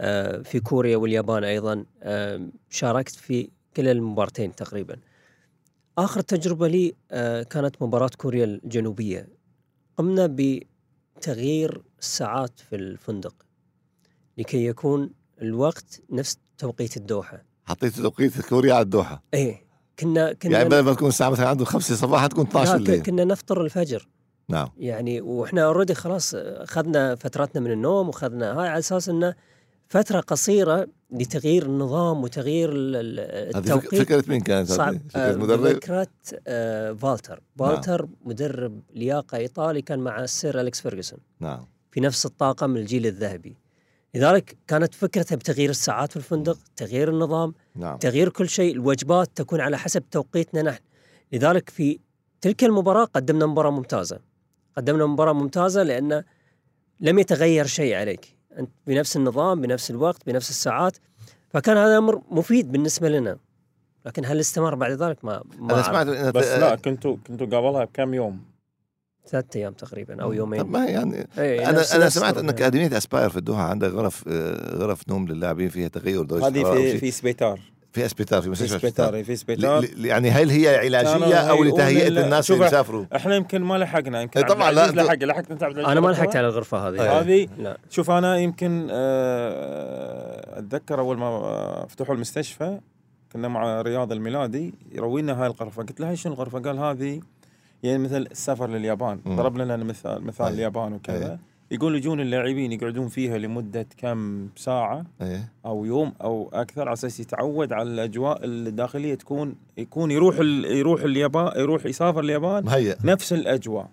آه، 0.00 0.42
في 0.42 0.60
كوريا 0.60 0.96
واليابان 0.96 1.44
أيضا 1.44 1.84
شاركت 2.70 3.14
في 3.14 3.50
كلا 3.76 3.92
المبارتين 3.92 4.54
تقريبا. 4.54 4.96
آخر 5.98 6.20
تجربة 6.20 6.68
لي 6.68 6.94
آه، 7.10 7.42
كانت 7.42 7.82
مباراة 7.82 8.10
كوريا 8.18 8.44
الجنوبية. 8.44 9.28
قمنا 9.96 10.36
بتغيير 10.36 11.82
الساعات 11.98 12.60
في 12.60 12.76
الفندق 12.76 13.34
لكي 14.38 14.66
يكون 14.66 15.10
الوقت 15.42 16.00
نفس 16.10 16.38
توقيت 16.58 16.96
الدوحة. 16.96 17.42
حطيت 17.64 17.96
توقيت 17.96 18.40
كوريا 18.40 18.74
على 18.74 18.82
الدوحة. 18.82 19.22
إيه 19.34 19.66
كنا 19.98 20.32
كنا 20.32 20.52
يعني 20.52 20.68
بدل 20.68 20.80
ما 20.80 20.94
تكون 20.94 21.08
الساعة 21.08 21.30
مثلا 21.30 21.48
عنده 21.48 21.64
5 21.64 21.94
صباحا 21.96 22.26
تكون 22.26 22.46
12 22.46 22.70
لا، 22.70 22.76
الليل. 22.76 23.02
كنا 23.02 23.24
نفطر 23.24 23.60
الفجر. 23.64 24.08
نعم. 24.48 24.68
يعني 24.78 25.20
وإحنا 25.20 25.64
اوريدي 25.64 25.94
خلاص 25.94 26.34
أخذنا 26.34 27.14
فترتنا 27.14 27.60
من 27.60 27.70
النوم 27.72 28.06
واخذنا 28.08 28.60
هاي 28.60 28.68
على 28.68 28.78
أساس 28.78 29.08
إنه 29.08 29.34
فترة 29.88 30.20
قصيرة 30.20 30.86
لتغيير 31.10 31.66
النظام 31.66 32.22
وتغيير 32.22 32.72
ال- 32.72 32.96
ال- 32.96 33.56
هذه 33.56 33.62
فك- 33.64 33.72
التوقيت. 33.84 34.02
فكرة 34.02 34.24
مين 34.28 34.40
كانت؟ 34.40 34.68
صعب؟ 34.72 34.94
آه، 35.16 35.30
فكره 35.32 35.42
مدرب؟ 35.42 35.72
فكرة 35.74 36.06
آه 36.46 36.92
فالتر. 36.92 37.40
فالتر 37.58 38.08
مدرب 38.24 38.80
لياقة 38.94 39.36
إيطالي 39.38 39.82
كان 39.82 39.98
مع 39.98 40.20
السير 40.24 40.60
أليكس 40.60 40.80
فيرجسون. 40.80 41.18
نعم. 41.40 41.66
في 41.90 42.00
نفس 42.00 42.26
الطاقم 42.26 42.76
الجيل 42.76 43.06
الذهبي. 43.06 43.56
لذلك 44.16 44.56
كانت 44.66 44.94
فكرته 44.94 45.36
بتغيير 45.36 45.70
الساعات 45.70 46.10
في 46.10 46.16
الفندق 46.16 46.58
تغيير 46.76 47.10
النظام 47.10 47.54
نعم. 47.74 47.96
تغيير 47.96 48.28
كل 48.28 48.48
شيء. 48.48 48.74
الوجبات 48.74 49.30
تكون 49.34 49.60
على 49.60 49.78
حسب 49.78 50.04
توقيتنا 50.10 50.62
نحن. 50.62 50.80
لذلك 51.32 51.70
في 51.70 51.98
تلك 52.40 52.64
المباراة 52.64 53.04
قدمنا 53.04 53.46
مباراة 53.46 53.70
ممتازة. 53.70 54.18
قدمنا 54.76 55.06
مباراة 55.06 55.32
ممتازة 55.32 55.82
لأن 55.82 56.24
لم 57.00 57.18
يتغير 57.18 57.66
شيء 57.66 57.94
عليك. 57.94 58.36
أنت 58.58 58.70
بنفس 58.86 59.16
النظام 59.16 59.60
بنفس 59.60 59.90
الوقت 59.90 60.26
بنفس 60.26 60.50
الساعات. 60.50 60.96
فكان 61.48 61.76
هذا 61.76 61.98
أمر 61.98 62.22
مفيد 62.30 62.72
بالنسبة 62.72 63.08
لنا. 63.08 63.38
لكن 64.06 64.24
هل 64.24 64.40
استمر 64.40 64.74
بعد 64.74 64.90
ذلك؟ 64.90 65.24
ما, 65.24 65.42
ما 65.58 65.74
أعرف. 65.74 65.86
سمعت 65.86 66.06
بس 66.06 66.48
لا 66.48 66.74
كنتوا 66.74 67.16
كنتوا 67.26 67.46
قبلها 67.46 67.84
بكم 67.84 68.14
يوم. 68.14 68.44
ثلاثة 69.28 69.46
أيام 69.60 69.72
تقريبا 69.72 70.22
أو 70.22 70.28
طب 70.28 70.34
يومين 70.34 70.62
ما 70.62 70.84
يعني 70.86 71.26
إيه، 71.38 71.68
أنا 71.68 71.78
نفس- 71.78 71.94
أنا 71.94 72.04
نفس 72.06 72.18
سمعت. 72.18 72.38
ان 72.38 72.48
اكاديميه 72.48 72.96
أسباير 72.96 73.28
في 73.30 73.36
الدوحة 73.36 73.62
عندها 73.62 73.88
غرف 73.88 74.24
آه، 74.28 74.76
غرف 74.76 75.08
نوم 75.08 75.28
للاعبين 75.28 75.68
فيها 75.68 75.88
تغير 75.88 76.22
درجه 76.22 76.46
هذه 76.46 76.62
في. 76.62 76.98
في 76.98 77.10
سبيتار 77.10 77.60
في 77.92 78.06
اسبيتار 78.06 78.38
في 78.40 78.44
في 78.44 78.50
مستشفى 78.50 78.76
اسبيتار 78.76 79.06
سبيتار 79.08 79.24
في 79.24 79.36
سبيتار 79.36 79.80
ل- 79.84 80.02
ل- 80.02 80.06
يعني 80.06 80.30
هل 80.30 80.50
هي 80.50 80.76
علاجية 80.76 81.36
أو 81.36 81.64
لتهيئة 81.64 82.08
ال- 82.08 82.18
الناس 82.18 82.50
اللي 82.50 82.66
يسافروا؟ 82.66 83.04
إحنا 83.16 83.34
يمكن 83.36 83.62
ما 83.62 83.78
لحقنا 83.78 84.22
يمكن 84.22 84.40
إيه 84.40 84.46
طبعاً، 84.46 84.70
لا، 84.72 84.90
لحق 84.90 85.14
لحقت 85.24 85.50
أنت 85.50 85.62
عبد 85.62 85.78
أنا 85.78 86.00
ما؟ 86.00 86.08
لحقت 86.10 86.36
على 86.36 86.46
الغرفة 86.46 86.88
هذه 86.88 87.02
إيه. 87.02 87.20
هذه 87.20 87.48
لا 87.58 87.78
شوف 87.90 88.10
أنا 88.10 88.36
يمكن 88.38 88.88
آه، 88.90 90.58
أتذكر 90.58 91.00
أول 91.00 91.18
ما 91.18 91.86
فتحوا 91.88 92.14
المستشفى 92.14 92.78
كنا 93.32 93.48
مع 93.48 93.80
رياض 93.82 94.12
الميلادي 94.12 94.74
يروينا 94.92 95.40
هاي 95.42 95.46
الغرفة 95.46 95.82
قلت 95.82 96.00
له 96.00 96.08
هاي 96.08 96.16
شنو 96.16 96.32
الغرفة؟ 96.32 96.58
قال 96.60 96.78
هذه 96.78 97.20
يعني 97.86 97.98
مثل 98.02 98.22
السفر 98.30 98.70
لليابان 98.70 99.20
مم. 99.24 99.36
ضرب 99.36 99.58
لنا 99.58 99.76
مثال 99.76 100.24
مثال 100.24 100.46
أي. 100.46 100.52
اليابان 100.54 100.92
وكذا 100.92 101.32
أي. 101.32 101.38
يقول 101.70 101.96
يجون 101.96 102.20
اللاعبين 102.20 102.72
يقعدون 102.72 103.08
فيها 103.08 103.38
لمدة 103.38 103.86
كم 103.98 104.48
ساعة 104.56 105.04
إيه 105.22 105.48
أو 105.66 105.84
يوم 105.84 106.12
أو 106.22 106.50
أكثر 106.52 106.82
على 106.82 106.92
أساس 106.92 107.20
يتعود 107.20 107.72
على 107.72 107.88
الأجواء 107.90 108.40
الداخلية 108.44 109.14
تكون 109.14 109.54
يكون 109.78 110.10
يروح 110.10 110.36
ال- 110.38 110.64
يروح 110.64 111.02
اليابان 111.02 111.60
يروح 111.60 111.86
يسافر 111.86 112.20
اليابان 112.20 112.64
مهيأ 112.64 112.96
نفس 113.04 113.32
الأجواء 113.32 113.88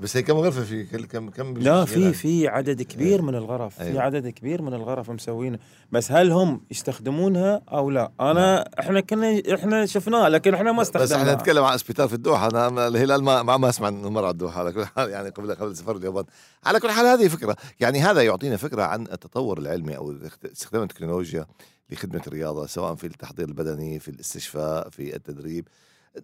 بس 0.00 0.16
هي 0.16 0.22
كم 0.22 0.34
غرفة؟ 0.34 0.64
في 0.64 0.84
كل 0.84 1.04
كم 1.04 1.30
كم 1.30 1.54
لا 1.54 1.84
في 1.84 2.00
يعني؟ 2.00 2.12
في 2.12 2.48
عدد 2.48 2.82
كبير 2.82 3.22
من 3.22 3.34
الغرف 3.34 3.74
في 3.74 3.82
أيوة. 3.82 4.02
عدد 4.02 4.28
كبير 4.28 4.62
من 4.62 4.74
الغرف 4.74 5.10
مسوينه 5.10 5.58
بس 5.92 6.12
هل 6.12 6.30
هم 6.30 6.60
يستخدمونها 6.70 7.62
أو 7.72 7.90
لا؟ 7.90 8.12
أنا 8.20 8.70
إحنا 8.80 9.00
كنا 9.00 9.42
إحنا 9.54 9.86
شفناه 9.86 10.28
لكن 10.28 10.54
إحنا 10.54 10.72
ما 10.72 10.82
بس 10.82 11.12
إحنا 11.12 11.34
نتكلم 11.34 11.64
عن 11.64 11.74
اسبيتال 11.74 12.08
في 12.08 12.14
الدوحة. 12.14 12.48
أنا 12.50 12.88
الهلال 12.88 13.24
ما 13.24 13.42
ما 13.42 13.56
ما 13.56 13.68
أسمع 13.68 13.88
إنه 13.88 14.10
مر 14.10 14.24
على 14.24 14.30
الدوحة. 14.30 14.60
على 14.60 14.72
كل 14.72 14.84
حال 14.84 15.10
يعني 15.10 15.28
قبل 15.28 15.54
قبل 15.54 15.76
سفر 15.76 15.96
اليابان. 15.96 16.24
على 16.64 16.80
كل 16.80 16.90
حال 16.90 17.06
هذه 17.06 17.28
فكرة. 17.28 17.56
يعني 17.80 18.00
هذا 18.00 18.22
يعطينا 18.22 18.56
فكرة 18.56 18.82
عن 18.82 19.02
التطور 19.02 19.58
العلمي 19.58 19.96
أو 19.96 20.14
استخدام 20.52 20.82
التكنولوجيا 20.82 21.46
لخدمة 21.90 22.22
الرياضة 22.26 22.66
سواء 22.66 22.94
في 22.94 23.06
التحضير 23.06 23.48
البدني 23.48 23.98
في 23.98 24.08
الاستشفاء 24.08 24.88
في 24.88 25.16
التدريب. 25.16 25.68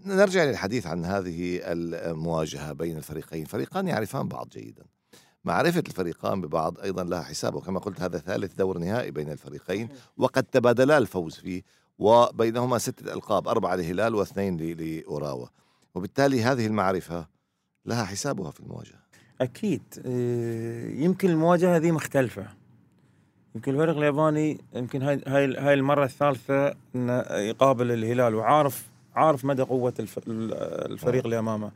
نرجع 0.06 0.44
للحديث 0.44 0.86
عن 0.86 1.04
هذه 1.04 1.60
المواجهة 1.64 2.72
بين 2.72 2.96
الفريقين. 2.96 3.44
فريقان 3.44 3.88
يعرفان 3.88 4.28
بعض 4.28 4.48
جيدا. 4.48 4.84
معرفة 5.44 5.82
الفريقان 5.88 6.40
ببعض 6.40 6.80
أيضا 6.80 7.04
لها 7.04 7.22
حساب 7.22 7.54
وكما 7.54 7.80
قلت 7.80 8.00
هذا 8.00 8.18
ثالث 8.18 8.54
دور 8.54 8.78
نهائي 8.78 9.10
بين 9.10 9.30
الفريقين 9.30 9.88
وقد 10.16 10.42
تبادلا 10.42 10.98
الفوز 10.98 11.34
فيه 11.34 11.62
وبينهما 11.98 12.78
ستة 12.78 13.12
ألقاب 13.12 13.48
أربعة 13.48 13.74
لهلال 13.74 14.14
واثنين 14.14 14.56
لأوراوا. 14.56 15.46
وبالتالي 15.94 16.42
هذه 16.42 16.66
المعرفة 16.66 17.26
لها 17.86 18.04
حسابها 18.04 18.50
في 18.50 18.60
المواجهة. 18.60 19.02
أكيد. 19.40 19.82
إيه، 20.04 21.04
يمكن 21.04 21.30
المواجهة 21.30 21.76
هذه 21.76 21.90
مختلفة. 21.90 22.46
يمكن 23.54 23.72
الفريق 23.72 23.96
الياباني 23.96 24.58
يمكن 24.74 25.02
هاي 25.02 25.22
هاي 25.26 25.56
هاي 25.56 25.74
المرة 25.74 26.04
الثالثة 26.04 26.74
إنه 26.94 27.20
يقابل 27.30 27.92
الهلال 27.92 28.34
وعارف 28.34 28.91
عارف 29.16 29.44
مدى 29.44 29.62
قوة 29.62 29.94
الف- 30.00 30.18
الفريق 30.28 31.24
اللي 31.24 31.38
امامه 31.38 31.70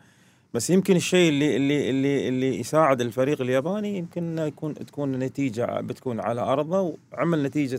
بس 0.55 0.71
يمكن 0.71 0.97
الشيء 0.97 1.29
اللي 1.29 1.57
اللي 1.57 1.91
اللي 1.91 2.29
اللي 2.29 2.61
يساعد 2.61 3.01
الفريق 3.01 3.41
الياباني 3.41 3.99
يمكن 3.99 4.39
يكون 4.39 4.75
تكون 4.75 5.15
النتيجه 5.15 5.81
بتكون 5.81 6.21
على 6.21 6.41
أرضه 6.41 6.95
وعمل 7.13 7.43
نتيجة 7.43 7.77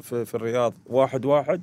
في, 0.00 0.24
في 0.24 0.34
الرياض 0.34 0.74
واحد 0.86 1.24
واحد. 1.24 1.60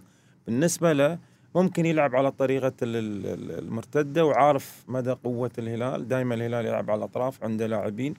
بالنسبة 0.48 0.94
له 0.94 1.18
ممكن 1.56 1.86
يلعب 1.86 2.16
على 2.16 2.32
طريقة 2.32 2.74
ال- 2.82 2.96
ال- 3.26 3.60
المرتدة 3.60 4.26
وعارف 4.26 4.84
مدى 4.88 5.12
قوة 5.12 5.52
الهلال. 5.58 6.08
دائما 6.08 6.36
الهلال 6.36 6.66
يلعب 6.66 6.92
على 6.92 6.98
الأطراف 6.98 7.44
عنده 7.44 7.68
لاعبين 7.68 8.14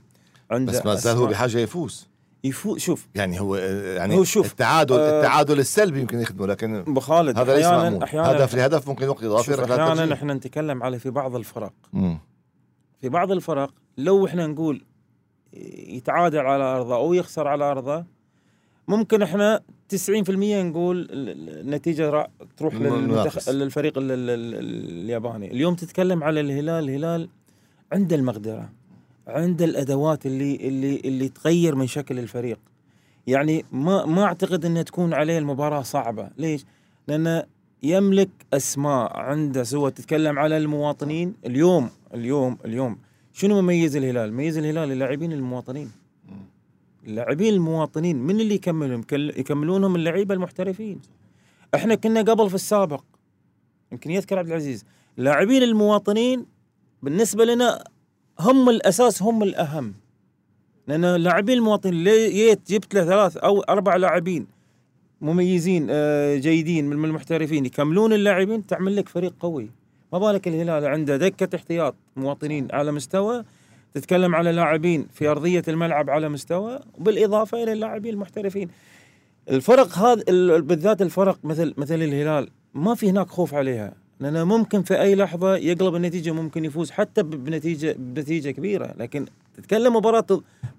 عنده 0.51 0.73
بس 0.73 0.87
ما 0.87 0.95
زال 0.95 1.17
هو. 1.17 1.27
بحاجة 1.27 1.59
يفوز. 1.59 2.07
يفوز 2.49 2.79
شوف 2.81 3.07
يعني 3.15 3.41
هو 3.41 3.57
يعني 3.57 4.17
هو 4.17 4.25
شوف، 4.25 4.51
التعادل 4.53 4.95
آه، 4.99 5.19
التعادل 5.21 5.59
السلبي 5.59 6.01
يمكن 6.01 6.21
يخدمه 6.21 6.47
لكن 6.47 6.75
أبو 6.77 7.01
خالد 7.01 7.39
هذا 7.39 7.57
ليس 7.57 7.67
مأمون 7.67 8.03
أحيانا 8.03 8.31
هدف 8.33 8.55
لهدف 8.55 8.89
ممكن 8.89 9.09
وقت 9.09 9.25
ركلات 9.25 9.71
أحيانا. 9.81 10.15
إحنا 10.15 10.35
نتكلم 10.35 10.83
على 10.83 10.99
في 10.99 11.11
بعض 11.11 11.37
الفرق 11.37 11.73
مم. 11.93 12.19
في 13.01 13.09
بعض 13.09 13.33
الفرق 13.33 13.75
لو 13.99 14.27
إحنا 14.27 14.47
نقول 14.47 14.85
يتعادل 15.89 16.39
على 16.39 16.65
أرضه 16.65 16.95
أو 16.97 17.15
يخسر 17.15 17.49
على 17.49 17.65
أرضه 17.65 18.05
ممكن 18.89 19.23
إحنا 19.23 19.61
90% 19.89 20.31
نقول 20.63 21.01
ال- 21.01 21.11
ال- 21.29 21.61
النتيجه 21.61 22.27
تروح. 22.57 22.75
للمنتخب 22.75 23.53
للفريق 23.53 23.99
ال- 23.99 24.11
ال- 24.11 24.31
ال- 24.31 25.01
الياباني 25.05 25.51
اليوم 25.51 25.75
تتكلم 25.75 26.25
على 26.25 26.41
الهلال 26.41 26.85
الهلال 26.85 27.29
عنده 27.93 28.17
المقدرة 28.17 28.69
عنده 29.27 29.65
الأدوات 29.65 30.27
اللي 30.27 30.57
اللي 30.57 31.01
اللي 31.05 31.29
تغير 31.29 31.75
من 31.75 31.87
شكل 31.87 32.19
الفريق. 32.19 32.59
يعني 33.27 33.65
ما 33.73 34.07
ما 34.07 34.25
أعتقد 34.25 34.65
إنها 34.65 34.83
تكون 34.83 35.15
عليه 35.15 35.39
المباراة 35.39 35.83
صعبة. 35.83 36.31
ليش؟ 36.39 36.65
لأنه 37.09 37.45
يملك 37.83 38.31
أسماء 38.55 39.17
عنده 39.17 39.63
سوى 39.65 39.91
تتكلم 39.91 40.39
على 40.39 40.57
المواطنين. 40.57 41.35
اليوم 41.47 41.91
اليوم 42.15 42.59
اليوم 42.65 42.99
شنو 43.33 43.63
مميز 43.63 43.97
الهلال؟ 43.97 44.33
مميز 44.33 44.59
الهلال 44.59 44.93
اللاعبين 44.93 45.33
المواطنين. 45.33 45.91
اللاعبين 47.07 47.55
المواطنين 47.55 48.17
من 48.17 48.41
اللي 48.41 48.55
يكملهم؟ 48.55 49.05
يكملونهم 49.13 49.97
اللعيبة 49.97 50.35
المحترفين. 50.35 51.01
إحنا 51.75 51.95
كنا 51.95 52.21
قبل 52.21 52.49
في 52.49 52.55
السابق 52.55 53.05
يمكن 53.93 54.11
يذكر 54.11 54.39
عبد 54.39 54.49
العزيز 54.49 54.85
اللاعبين 55.19 55.63
المواطنين 55.63 56.47
بالنسبة 57.03 57.45
لنا 57.45 57.85
هم 58.41 58.69
الأساس 58.71 59.23
هم 59.23 59.43
الأهم. 59.43 59.95
لأن 60.89 61.05
اللاعبين 61.05 61.59
المواطنين 61.59 62.05
ليت 62.05 62.61
جبت 62.73 62.95
له 62.95 63.05
ثلاث 63.05 63.37
أو 63.37 63.61
أربع 63.61 63.97
لاعبين 63.97 64.47
مميزين 65.21 65.87
آه، 65.91 66.37
جيدين 66.37 66.87
من 66.87 67.05
المحترفين 67.05 67.67
يكملون 67.67 68.13
اللاعبين 68.13 68.67
تعمل 68.67 68.97
لك 68.97 69.09
فريق 69.09 69.35
قوي. 69.41 69.71
ما 70.13 70.19
بالك 70.19 70.49
الهلال 70.49 70.85
عنده 70.85 71.17
دكة 71.17 71.57
احتياط 71.57 71.95
مواطنين 72.17 72.69
على 72.73 72.93
مستوى 72.93 73.45
تتكلم 73.95 74.35
على 74.35 74.53
لاعبين 74.53 75.07
في 75.13 75.29
أرضية 75.29 75.63
الملعب 75.69 76.11
على 76.11 76.29
مستوى 76.29 76.79
وبالاضافه 76.99 77.63
إلى 77.63 77.73
اللاعبين 77.73 78.15
المحترفين. 78.15 78.69
الفرق 79.51 79.99
هذا 79.99 80.23
ال- 80.29 80.63
بالذات 80.63 81.03
الفرق 81.03 81.39
مثل 81.45 81.75
مثل 81.77 81.95
الهلال 81.95 82.49
ما 82.75 82.95
في 82.95 83.11
هناك 83.11 83.27
خوف 83.29 83.55
عليها. 83.55 83.93
لأنه 84.21 84.45
ممكن 84.45 84.83
في 84.83 85.01
أي 85.03 85.15
لحظة 85.15 85.57
يقلب 85.57 85.95
النتيجة 85.95 86.31
ممكن 86.33 86.65
يفوز 86.65 86.91
حتى 86.91 87.23
ب- 87.23 87.31
بنتيجه 87.45 87.97
بنتيجة 87.99 88.51
كبيرة. 88.51 88.95
لكن 88.99 89.27
تتكلم 89.57 89.97
مباراة 89.97 90.27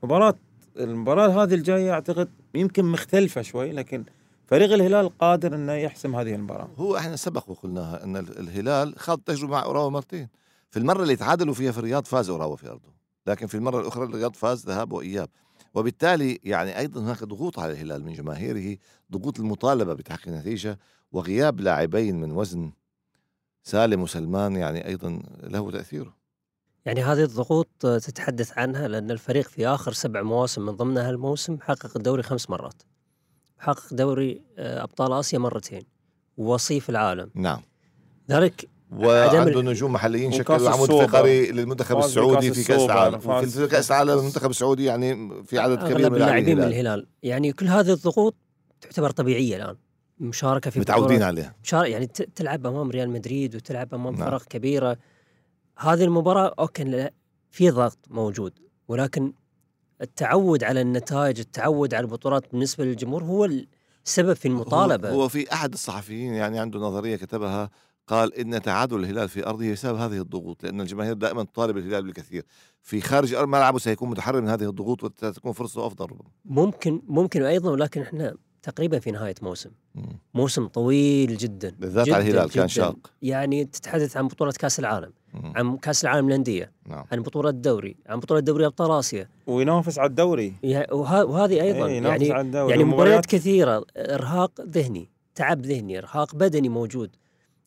مباراة 0.04 0.34
المباراة 0.80 1.44
هذه 1.44 1.54
الجاية 1.54 1.92
أعتقد 1.92 2.30
يمكن 2.56 2.86
مختلفة 2.86 3.42
شوي 3.42 3.72
لكن 3.72 4.04
فريق 4.48 4.74
الهلال 4.74 5.18
قادر 5.18 5.56
إنه 5.56 5.74
يحسم 5.74 6.16
هذه 6.16 6.36
المباراة. 6.36 6.68
هو 6.78 6.98
إحنا 6.98 7.16
سبق 7.16 7.50
وقلناها 7.50 8.04
إن 8.04 8.18
ال- 8.18 8.40
الهلال 8.40 9.00
خاض 9.00 9.20
تجربة 9.20 9.52
مع 9.52 9.64
أوراوا 9.64 9.90
مرتين 9.90 10.28
في 10.72 10.80
المرة 10.80 11.04
اللي 11.04 11.16
تعادلوا 11.16 11.54
فيها 11.54 11.72
في 11.72 11.78
الرياض 11.78 12.06
فاز 12.06 12.30
أوراوا 12.30 12.56
في 12.56 12.68
أرضه 12.70 12.94
لكن 13.28 13.48
في 13.48 13.56
المرة 13.56 13.80
الأخرى 13.82 14.04
الرياض 14.06 14.36
فاز 14.36 14.66
ذهاب 14.66 14.92
وإياب. 14.92 15.30
وبالتالي 15.74 16.40
يعني 16.44 16.78
أيضا 16.80 17.02
هناك 17.02 17.24
ضغوط 17.24 17.60
على 17.60 17.72
الهلال 17.72 18.04
من 18.06 18.14
جماهيره 18.14 18.78
ضغوط 19.12 19.40
المطالبة 19.40 19.94
بتحقيق 19.94 20.34
نتيجة 20.34 20.80
وغياب 21.12 21.60
لاعبين 21.62 22.22
من 22.22 22.32
وزن 22.32 22.72
سالم 23.68 24.02
وسلمان 24.02 24.56
يعني 24.56 24.88
أيضا 24.88 25.20
له 25.44 25.72
تأثيره. 25.72 26.14
يعني 26.86 27.04
هذه 27.04 27.24
الضغوط 27.24 27.68
تتحدث 27.82 28.58
عنها 28.58 28.88
لأن 28.88 29.12
الفريق 29.12 29.48
في 29.48 29.68
آخر 29.68 29.94
سبع 29.94 30.22
مواسم 30.22 30.66
من 30.66 30.72
ضمنها 30.72 31.10
الموسم 31.10 31.58
حقق 31.62 31.98
الدوري 31.98 32.24
خمس 32.24 32.50
مرات. 32.50 32.84
حقق 33.60 33.94
دوري 33.94 34.42
آه، 34.58 34.84
أبطال 34.84 35.14
آسيا 35.14 35.40
مرتين 35.40 35.84
ووصيف 36.38 36.90
العالم. 36.90 37.30
نعم. 37.36 37.62
ذلك 38.30 38.70
وعنده 38.92 39.62
نجوم 39.62 39.94
محليين 39.94 40.32
شكلوا 40.32 40.70
عمود. 40.70 40.92
فقري 40.92 41.52
للمنتخب 41.52 41.98
السعودي 41.98 42.54
في 42.54 42.64
كأس 42.64 42.82
العالم. 42.82 43.16
وفي 43.26 43.68
كأس 43.68 43.92
العالم 43.92 44.20
المنتخب 44.20 44.50
السعودي 44.50 44.86
يعني 44.86 45.44
في 45.44 45.60
عدد 45.60 45.78
كبير 45.78 46.10
من 46.10 46.18
لاعبين 46.18 46.24
اللاعبين 46.24 46.58
من 46.58 46.64
الهلال. 46.64 46.74
الهلال. 46.74 47.08
يعني 47.24 47.52
كل 47.52 47.68
هذه 47.68 47.94
الضغوط 47.94 48.36
تعتبر 48.82 49.10
طبيعية 49.10 49.56
الآن. 49.56 49.76
مشاركة 50.20 50.72
في 50.72 50.80
متعودين 50.80 51.24
عليها. 51.24 51.56
مشار... 51.64 51.86
يعني 51.86 52.08
تلعب 52.08 52.68
أمام 52.68 52.92
ريال 52.92 53.10
مدريد 53.10 53.56
وتلعب 53.56 53.94
أمام 53.94 54.16
نعم. 54.16 54.30
فرق 54.30 54.44
كبيرة. 54.44 54.98
هذه 55.78 56.04
المباراة 56.04 56.56
أوكي 56.60 57.10
في 57.52 57.70
ضغط 57.70 57.98
موجود 58.10 58.54
ولكن 58.88 59.34
التعود 60.02 60.64
على 60.64 60.82
النتائج 60.82 61.40
التعود 61.40 61.94
على 61.94 62.04
البطولات 62.04 62.52
بالنسبة 62.52 62.86
للجمهور 62.86 63.24
هو 63.24 63.50
السبب 64.06 64.34
في 64.34 64.48
المطالبة. 64.48 65.10
هو, 65.10 65.22
هو 65.22 65.28
في 65.28 65.54
أحد 65.54 65.74
الصحفيين 65.74 66.34
يعني 66.34 66.60
عنده 66.60 66.80
نظرية 66.80 67.16
كتبها 67.16 67.70
قال 68.08 68.34
إن 68.34 68.62
تعادل 68.62 69.00
الهلال 69.00 69.30
في 69.30 69.48
أرضه 69.48 69.72
بسبب 69.72 69.98
هذه 69.98 70.22
الضغوط 70.22 70.64
لأن 70.64 70.82
الجماهير 70.82 71.14
دائما 71.14 71.44
تطالب 71.44 71.78
الهلال 71.78 72.04
بالكثير. 72.04 72.46
في 72.82 73.02
خارج 73.02 73.36
ملعبه 73.36 73.80
سيكون 73.80 74.10
متحرر 74.10 74.42
من 74.42 74.50
هذه 74.50 74.70
الضغوط 74.70 75.04
وتكون 75.04 75.52
فرصته 75.52 75.88
أفضل 75.88 76.06
ربما. 76.06 76.30
ممكن 76.46 77.02
ممكن 77.08 77.44
أيضا 77.44 77.72
ولكن 77.72 78.02
إحنا 78.02 78.36
تقريبا 78.64 79.00
في 79.00 79.12
نهاية 79.12 79.36
موسم. 79.42 79.70
موسم 80.34 80.68
طويل 80.68 81.38
جدا. 81.38 81.76
بالذات 81.80 82.10
على 82.10 82.24
الهلال 82.24 82.50
كان. 82.50 82.68
شاق. 82.68 83.12
يعني 83.22 83.66
تتحدث 83.66 84.18
عن 84.18 84.28
بطولة 84.28 84.52
كأس 84.52 84.80
العالم 84.80 85.14
مم. 85.34 85.54
عن 85.56 85.78
كأس 85.78 86.04
العالم 86.04 86.28
للأندية 86.28 86.72
نعم. 86.86 87.06
عن 87.12 87.22
بطولة 87.22 87.50
الدوري 87.50 87.96
عن 88.08 88.20
بطولة 88.20 88.40
دوري 88.40 88.66
أبطال 88.66 88.92
آسيا. 89.00 89.30
وينافس 89.48 90.00
على 90.00 90.10
الدوري. 90.10 90.54
وه- 90.92 91.26
وهذه 91.26 91.62
أيضا. 91.62 91.86
إيه، 91.88 91.98
ينافس 91.98 92.22
يعني 92.22 92.32
على 92.34 92.48
الدوري. 92.48 92.72
يعني 92.72 92.84
مباريات 92.84 93.26
كثيرة 93.26 93.86
إرهاق 93.98 94.62
ذهني 94.62 95.10
تعب 95.36 95.62
ذهني 95.66 95.98
إرهاق 95.98 96.36
بدني 96.36 96.70
موجود. 96.70 97.10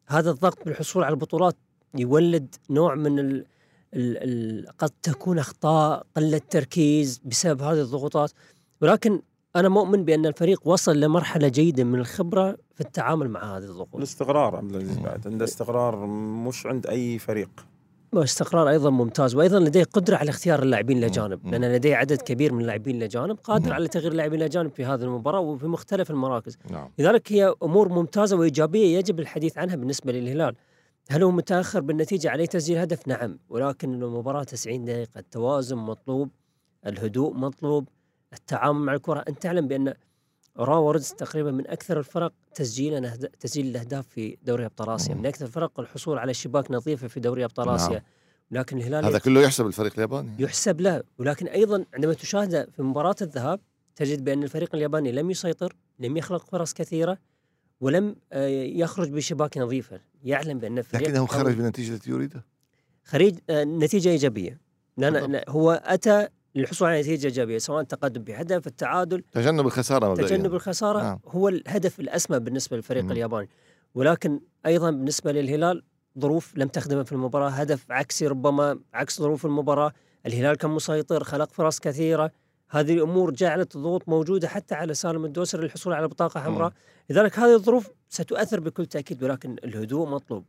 هذا 0.09 0.31
الضغط 0.31 0.65
بالحصول 0.65 1.05
على 1.05 1.13
البطولات 1.13 1.57
يولد 1.99 2.55
نوع 2.71 2.95
من 2.95 3.19
ال 3.19 3.45
ال 3.95 4.17
ال 4.17 4.67
قد 4.79 4.91
تكون 5.03 5.39
أخطاء 5.39 6.07
قلة 6.17 6.41
تركيز 6.51 7.21
بسبب 7.25 7.63
هذه 7.63 7.81
الضغوطات. 7.81 8.33
ولكن 8.83 9.21
أنا 9.57 9.69
مؤمن 9.69 10.04
بأن 10.04 10.26
الفريق 10.26 10.69
وصل 10.69 11.00
لمرحلة 11.00 11.49
جيدة 11.49 11.85
من 11.85 11.99
الخبرة 11.99 12.57
في 12.75 12.80
التعامل 12.80 13.28
مع 13.28 13.57
هذه 13.57 13.64
الضغوط 13.64 13.97
الاستقرار 13.97 14.57
عبد 14.57 14.75
العزيز 14.75 14.99
بعد 14.99 15.26
عنده 15.26 15.45
استقرار 15.45 16.07
مش 16.07 16.66
عند 16.66 16.87
أي 16.87 17.19
فريق 17.19 17.50
واستقرار 18.12 18.69
أيضا 18.69 18.90
ممتاز 18.90 19.35
وأيضا 19.35 19.61
لديه 19.61 19.85
قدرة 19.85 20.16
على 20.16 20.30
اختيار 20.30 20.62
اللاعبين 20.62 20.99
الاجانب. 20.99 21.47
لأن 21.47 21.73
لديه 21.73 21.97
عدد 21.97 22.23
كبير 22.23 22.52
من 22.52 22.61
اللاعبين 22.61 22.97
الاجانب 22.97 23.38
قادر. 23.45 23.73
على 23.73 23.88
تغيير 23.88 24.12
اللاعبين 24.12 24.38
الاجانب 24.38 24.71
في 24.71 24.85
هذه 24.85 25.02
المباراة 25.02 25.40
وفي 25.40 25.66
مختلف 25.66 26.11
المراكز 26.11 26.59
نعم 26.71 26.90
لذلك 26.99 27.33
هي 27.33 27.54
أمور 27.62 27.88
ممتازة 27.88 28.37
وإيجابية 28.37 28.99
يجب 28.99 29.21
الحديث 29.21 29.59
عنها 29.59 29.76
بالنسبة 29.76 30.12
للهلال. 30.12 30.54
هل 31.11 31.23
هو 31.23 31.30
متأخر 31.30 31.80
بالنتيجة 31.80 32.30
عليه 32.30 32.47
تسجيل 32.47 32.78
هدف؟ 32.78 33.09
نعم، 33.09 33.38
ولكن 33.49 34.02
المباراة 34.02 34.42
90 34.42 34.85
دقيقة، 34.85 35.19
التوازن 35.19 35.76
مطلوب، 35.76 36.30
الهدوء 36.87 37.35
مطلوب، 37.35 37.88
التعامل 38.33 38.81
مع 38.81 38.95
الكرة، 38.95 39.25
انت 39.29 39.43
تعلم 39.43 39.69
بأن 39.69 39.95
اوراوا 40.59 40.93
ريدز 40.93 41.13
تقريبا 41.13 41.51
من 41.51 41.67
أكثر 41.67 41.99
الفرق 41.99 42.33
تسجيلا 42.55 43.17
تسجيل 43.41 43.67
الأهداف 43.67 44.07
في 44.07 44.37
دوري 44.43 44.65
أبطال 44.65 44.91
آسيا،. 44.91 45.15
من 45.15 45.27
أكثر 45.27 45.47
الفرق 45.47 45.81
الحصول 45.81 46.19
على 46.19 46.35
شباك 46.35 46.71
نظيفة 46.71 47.09
في 47.09 47.21
دوري 47.21 47.45
أبطال 47.45 47.67
نعم. 47.67 47.75
آسيا. 47.75 48.03
لكن 48.51 48.79
الهلال 48.79 49.05
هذا 49.05 49.19
كله 49.19 49.41
يحسب 49.41 49.67
الفريق 49.67 49.93
الياباني 49.93 50.31
يحسب 50.39 50.81
له 50.81 51.03
ولكن 51.19 51.47
أيضا 51.47 51.85
عندما 51.95 52.15
تشاهده 52.15 52.69
في 52.77 52.83
مباراة 52.83 53.17
الذهاب 53.23 53.61
تجد 53.97 54.25
بأن 54.25 54.43
الفريق 54.43 54.75
الياباني 54.75 55.13
لم 55.13 55.31
يسيطر 55.31 55.77
لم 55.99 56.17
يخلق 56.17 56.45
فرص 56.45 56.73
كثيرة 56.73 57.19
ولم 57.81 58.17
آه، 58.33 58.47
يخرج 58.49 59.11
بشباك 59.11 59.59
نظيفة 59.59 60.01
يعلم 60.23 60.59
بأن 60.59 60.79
الفريق 60.79 61.09
لكنه. 61.09 61.27
خرج 61.27 61.55
بالنتيجه 61.55 61.95
التي 61.95 62.11
يريدها 62.11 62.45
خريج 63.05 63.39
آه، 63.51 63.65
نتيجة 63.65 64.09
إيجابية. 64.09 64.61
لا، 64.97 65.45
هو 65.49 65.83
أتى 65.85 66.29
للحصول 66.54 66.88
على 66.88 67.00
نتيجة 67.00 67.26
إيجابية 67.26 67.59
سواء 67.59 67.80
التقدم 67.80 68.23
بهدف 68.23 68.66
التعادل. 68.66 69.23
تجنب 69.33 69.66
الخسارة 69.66 70.09
مبدئيا. 70.09 70.28
تجنب 70.28 70.54
الخسارة 70.54 71.02
نعم. 71.02 71.21
هو 71.26 71.49
الهدف 71.49 72.00
الأسمى 72.00 72.38
بالنسبة 72.38 72.76
للفريق 72.76 73.04
مم. 73.04 73.12
الياباني. 73.12 73.49
ولكن 73.95 74.40
أيضا 74.66 74.90
بالنسبة 74.90 75.33
للهلال 75.33 75.83
ظروف 76.19 76.57
لم 76.57 76.69
تخدمه 76.69 77.02
في 77.02 77.12
المباراة. 77.12 77.49
هدف 77.50 77.90
عكسي 77.90 78.26
ربما 78.26 78.80
عكس 78.95 79.21
ظروف 79.21 79.47
المباراة. 79.47 79.92
الهلال 80.26 80.57
كان 80.57 80.71
مسيطر 80.71 81.25
خلق 81.25 81.52
فرص 81.52 81.78
كثيرة. 81.78 82.33
هذه 82.71 82.95
الأمور 82.95 83.30
جعلت 83.30 83.76
الضغوط 83.76 84.09
موجودة 84.09 84.49
حتى 84.49 84.75
على 84.75 84.95
سالم 84.95 85.25
الدوسري 85.25 85.62
للحصول 85.62 85.92
على 85.92 86.09
بطاقة 86.09 86.40
حمراء. 86.40 86.73
لذلك 87.11 87.38
هذه 87.38 87.54
الظروف 87.54 87.90
ستؤثر 88.09 88.61
بكل 88.61 88.87
تأكيد 88.87 89.23
ولكن 89.23 89.57
الهدوء 89.64 90.09
مطلوب. 90.09 90.45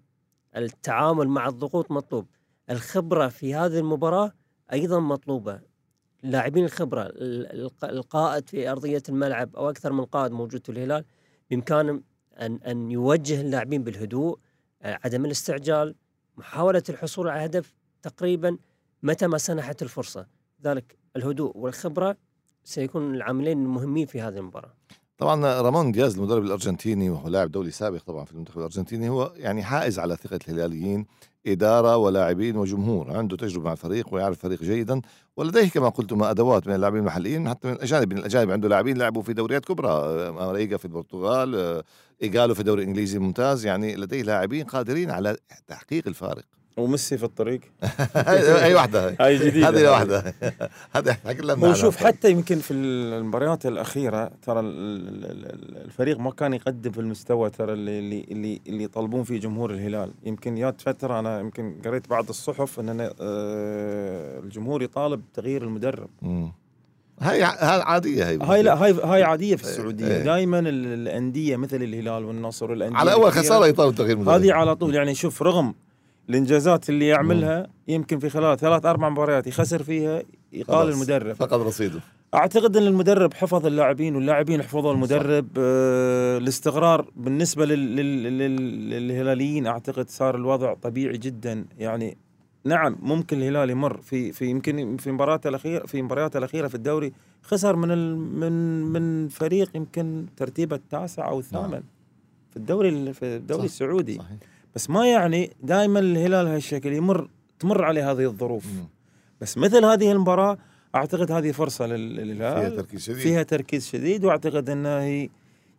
التعامل 0.57 1.27
مع 1.27 1.47
الضغوط 1.47 1.91
مطلوب. 1.91 2.27
الخبرة 2.69 3.27
في 3.27 3.55
هذه 3.55 3.79
المباراة 3.79 4.31
أيضا 4.73 4.99
مطلوبة. 4.99 5.70
لاعبين 6.23 6.65
الخبرة 6.65 7.01
ال- 7.01 7.61
الق- 7.65 7.85
القائد 7.85 8.49
في 8.49 8.71
أرضية 8.71 9.03
الملعب 9.09 9.55
أو 9.55 9.69
أكثر 9.69 9.91
من 9.93 10.05
قائد 10.05 10.31
موجود 10.31 10.63
في 10.65 10.71
الهلال 10.71 11.05
بإمكانهم 11.49 12.03
ان 12.41 12.55
أن 12.67 12.91
يوجه 12.91 13.41
اللاعبين 13.41 13.83
بالهدوء 13.83 14.39
آه، 14.81 14.99
عدم 15.05 15.25
الاستعجال 15.25 15.95
محاولة 16.37 16.83
الحصول 16.89 17.27
على 17.29 17.45
هدف 17.45 17.73
تقريبا 18.01 18.57
متى 19.03 19.27
ما 19.27 19.37
سنحت 19.37 19.81
الفرصة. 19.81 20.27
ذلك 20.63 20.97
الهدوء 21.15 21.57
والخبرة 21.57 22.17
سيكون 22.63 23.15
العاملين 23.15 23.63
المهمين 23.63 24.05
في 24.05 24.21
هذه 24.21 24.37
المباراة. 24.37 24.73
طبعا 25.21 25.61
رامون 25.61 25.91
دياز 25.91 26.15
المدرب 26.15 26.43
الأرجنتيني 26.43 27.09
وهو 27.09 27.27
لاعب 27.29 27.51
دولي 27.51 27.71
سابق 27.71 28.03
طبعا 28.03 28.25
في 28.25 28.31
المنتخب 28.31 28.57
الأرجنتيني 28.57 29.09
هو 29.09 29.33
يعني 29.35 29.63
حائز 29.63 29.99
على 29.99 30.15
ثقة 30.15 30.39
الهلاليين 30.49 31.05
إدارة 31.47 31.97
ولاعبين 31.97 32.57
وجمهور 32.57 33.17
عنده 33.17 33.37
تجربة 33.37 33.65
مع 33.65 33.71
الفريق 33.71 34.13
ويعرف 34.13 34.37
الفريق 34.37 34.63
جيدا 34.63 35.01
ولديه 35.37 35.69
كما 35.69 35.89
قلتم 35.89 36.23
أدوات 36.23 36.67
من 36.67 36.75
اللاعبين 36.75 36.99
المحليين 36.99 37.49
حتى 37.49 37.67
من 37.67 37.73
الأجانب 37.73 38.13
من 38.13 38.19
الأجانب 38.19 38.51
عنده 38.51 38.69
لاعبين 38.69 38.97
لعبوا 38.97 39.21
في 39.21 39.33
دوريات 39.33 39.65
كبرى 39.65 39.89
آه، 39.89 40.31
ماريجا 40.31 40.77
في 40.77 40.85
البرتغال 40.85 41.55
آه، 41.55 41.83
ايجالو 42.23 42.53
في 42.53 42.59
الدوري 42.59 42.83
الانجليزي 42.83 43.19
ممتاز 43.19 43.65
يعني 43.65 43.95
لديه 43.95 44.21
لاعبين 44.21 44.65
قادرين 44.65 45.11
على 45.11 45.37
تحقيق 45.67 46.07
الفارق. 46.07 46.43
وميسي 46.77 47.17
في 47.17 47.23
الطريق. 47.23 47.61
اي 48.15 48.73
واحدة. 48.73 49.07
هاي 49.07 49.15
هاي 49.19 49.37
جديدة. 49.49 49.69
هذه 49.69 49.89
واحدة. 49.91 50.33
هذا 50.95 51.13
تكلمنا 51.13 51.53
هو 51.61 51.65
عنها 51.65 51.73
شوف 51.73 51.97
حتى 51.97 52.31
يمكن 52.31 52.59
في 52.59 52.73
المباريات 52.73 53.65
الأخيرة 53.65 54.31
ترى 54.41 54.59
ال- 54.59 54.65
ال- 55.25 55.45
ال- 55.45 55.77
الفريق 55.85 56.19
ما 56.19 56.31
كان 56.31 56.53
يقدم 56.53 56.91
في 56.91 56.99
المستوى 56.99 57.49
ترى 57.49 57.73
اللي 57.73 57.99
اللي 57.99 58.25
اللي, 58.31 58.61
اللي 58.67 58.83
يطلبون 58.83 59.23
فيه 59.23 59.39
جمهور 59.39 59.71
الهلال. 59.71 60.11
يمكن 60.23 60.55
جات 60.55 60.81
فتره 60.81 61.19
أنا 61.19 61.39
يمكن 61.39 61.75
قريت 61.85 62.09
بعض 62.09 62.29
الصحف 62.29 62.79
إن 62.79 62.89
أنا 62.89 63.13
آه، 63.21 64.39
الجمهور 64.39 64.81
يطالب 64.83 65.21
بتغيير 65.33 65.63
المدرب. 65.63 66.09
هاي 67.21 67.41
هاي 67.43 67.81
عادية 67.81 68.27
هاي 68.29 68.39
هاي 68.41 68.63
لا 68.63 68.83
هاي 68.83 68.93
هاي 69.03 69.23
عادية 69.23 69.55
في 69.55 69.63
السعودية. 69.63 70.07
إيه. 70.07 70.23
دائما 70.23 70.59
الأندية 70.59 71.55
مثل 71.57 71.83
الهلال 71.83 72.25
والنصر 72.25 72.71
والانديه 72.71 72.97
على 72.97 73.13
أول 73.13 73.31
خسارة 73.31 73.67
يطالب 73.67 73.95
تغيير 73.95 74.17
مدرب 74.17 74.33
هذه 74.41 74.53
على 74.53 74.75
طول. 74.75 74.95
يعني 74.95 75.15
شوف 75.15 75.41
رغم 75.43 75.73
الإنجازات 76.35 76.89
اللي 76.89 77.07
يعملها 77.07 77.67
يمكن 77.87 78.19
في 78.19 78.29
خلال 78.29 78.57
ثلاث 78.57 78.85
أربع 78.85 79.09
مباريات 79.09 79.47
يخسر 79.47 79.83
فيها 79.83 80.23
يقال. 80.53 80.89
المدرب. 80.89 81.33
فقد 81.35 81.61
رصيده. 81.61 81.99
أعتقد 82.33 82.77
إن 82.77 82.87
المدرب 82.87 83.33
حفظ 83.33 83.65
اللاعبين 83.65 84.15
واللاعبين 84.15 84.61
حفظوا 84.63 84.93
المدرب. 84.93 85.47
آه 85.57 86.37
الاستقرار 86.37 87.05
بالنسبة 87.15 87.65
لل- 87.65 87.95
لل- 87.95 88.37
لل- 88.37 88.89
للهلاليين 88.89 89.67
أعتقد 89.67 90.09
صار 90.09 90.35
الوضع 90.35 90.73
طبيعي 90.73 91.17
جدا. 91.17 91.65
يعني 91.79 92.17
نعم 92.65 92.95
ممكن 93.01 93.37
الهلال 93.37 93.69
يمر 93.69 93.97
في 94.01 94.31
في 94.31 94.45
يمكن 94.45 94.97
في 94.97 95.11
مباراته 95.11 95.47
الاخيره 95.47 95.85
في 95.85 96.01
مبارياته 96.01 96.37
الأخيرة 96.37 96.67
في 96.67 96.75
الدوري 96.75 97.13
خسر 97.43 97.75
من 97.75 97.91
ال 97.91 98.17
من 98.17 98.81
من 98.83 99.27
فريق 99.27 99.69
يمكن 99.75 100.25
ترتيبه 100.37 100.75
التاسع 100.75 101.27
أو 101.29 101.39
الثامن 101.39 101.81
في 102.51 102.57
الدوري 102.57 102.89
ال- 102.89 103.13
في 103.13 103.25
الدوري 103.25 103.59
صح. 103.61 103.65
السعودي. 103.73 104.15
صحيح. 104.17 104.37
بس 104.75 104.89
ما 104.89 105.07
يعني 105.07 105.51
دائما 105.63 105.99
الهلال 105.99 106.47
هالشكل 106.47 106.93
يمر 106.93 107.29
تمر 107.59 107.83
عليه 107.83 108.11
هذه 108.11 108.25
الظروف. 108.25 108.65
مم. 108.65 108.87
بس 109.41 109.57
مثل 109.57 109.85
هذه 109.85 110.11
المباراة 110.11 110.57
أعتقد 110.95 111.31
هذه 111.31 111.51
فرصة 111.51 111.85
لل- 111.87 112.15
فيها 112.15 112.25
للهلال 112.25 112.75
تركيز 112.75 113.03
شديد. 113.03 113.17
فيها 113.17 113.43
تركيز 113.43 113.87
شديد 113.87 114.25
وأعتقد 114.25 114.69
انها 114.69 115.01
هي 115.01 115.29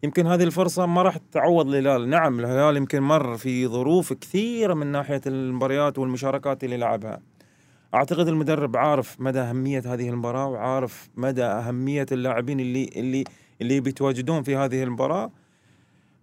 يمكن 0.02 0.26
هذه 0.26 0.42
الفرصة 0.42 0.86
ما 0.86 1.02
راح 1.02 1.16
تعوض 1.32 1.66
الهلال. 1.68 2.08
نعم 2.10 2.40
الهلال 2.40 2.76
يمكن 2.76 3.02
مر 3.02 3.36
في 3.36 3.66
ظروف 3.66 4.12
كثيرة 4.12 4.74
من 4.74 4.86
ناحية 4.86 5.20
المباريات 5.26 5.98
والمشاركات 5.98 6.64
اللي 6.64 6.76
لعبها. 6.76 7.20
أعتقد 7.94 8.28
المدرب 8.28 8.76
عارف 8.76 9.20
مدى 9.20 9.38
أهمية 9.40 9.82
هذه 9.86 10.08
المباراة 10.08 10.46
وعارف 10.48 11.08
مدى 11.16 11.44
أهمية 11.44 12.06
اللاعبين 12.12 12.60
اللي 12.60 12.90
اللي 12.96 13.24
اللي 13.60 13.80
بيتواجدون 13.80 14.42
في 14.42 14.56
هذه 14.56 14.82
المباراة. 14.82 15.30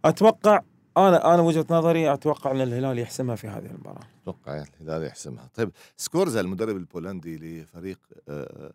أتوقع 0.05 0.60
أنا 0.97 1.34
أنا 1.34 1.41
وجهة 1.41 1.65
نظري 1.69 2.13
أتوقع 2.13 2.52
أن 2.52 2.62
الهلال 2.62 2.99
يحسمها 2.99 3.36
في 3.36 3.47
هذه 3.47 3.65
المباراة. 3.65 4.04
أتوقع 4.21 4.63
الهلال 4.82 5.04
يحسمها. 5.04 5.49
طيب 5.56 5.71
سكورزا 5.97 6.41
المدرب 6.41 6.75
البولندي 6.75 7.38
لفريق 7.38 7.99
آه، 8.30 8.73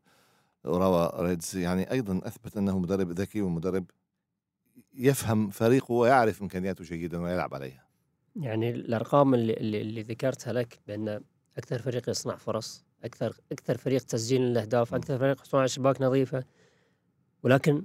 أوراوا 0.67 1.23
ريدز 1.23 1.57
يعني 1.57 1.91
أيضا 1.91 2.21
أثبت 2.25 2.57
أنه 2.57 2.79
مدرب 2.79 3.11
ذكي 3.11 3.43
ومدرب 3.43 3.85
يفهم 4.95 5.51
فريقه 5.51 5.93
ويعرف 5.93 6.43
إمكانياته 6.43 6.85
جيدا 6.85 7.21
ويلعب 7.21 7.55
عليها. 7.55 7.85
يعني 8.37 8.71
الأرقام 8.71 9.35
اللي, 9.35 9.53
اللي, 9.53 10.03
ذكرتها 10.03 10.53
لك 10.53 10.79
بأن 10.87 11.21
أكثر 11.59 11.79
فريق 11.79 12.09
يصنع 12.11 12.37
فرص 12.37 12.85
أكثر 13.05 13.37
أكثر 13.53 13.77
فريق 13.77 14.03
تسجيل 14.03 14.43
الاهداف. 14.43 14.95
أكثر 14.95 15.19
فريق 15.19 15.57
على 15.57 15.69
شباك 15.69 16.03
نظيفة 16.03 16.45
ولكن 17.43 17.83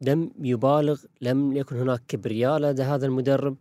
لم 0.00 0.30
يبالغ 0.40 1.04
لم 1.20 1.52
يكن 1.52 1.76
هناك 1.76 2.02
كبرياء 2.08 2.58
لدى 2.58 2.82
هذا 2.82 3.06
المدرب 3.06 3.56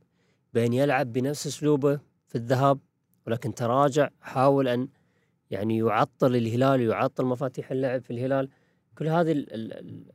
بأن 0.53 0.73
يلعب 0.73 1.13
بنفس 1.13 1.47
أسلوبه 1.47 1.99
في 2.27 2.35
الذهاب 2.35 2.79
ولكن 3.27 3.53
تراجع 3.53 4.09
حاول 4.21 4.67
أن 4.67 4.87
يعني 5.51 5.77
يعطل 5.77 6.35
الهلال 6.35 6.79
ويعطل 6.87 7.25
مفاتيح 7.25 7.71
اللعب 7.71 8.01
في 8.01 8.11
الهلال. 8.11 8.49
كل 8.97 9.07
هذه 9.07 9.31
ال 9.31 9.53
ال 9.53 9.73
ال 9.73 10.05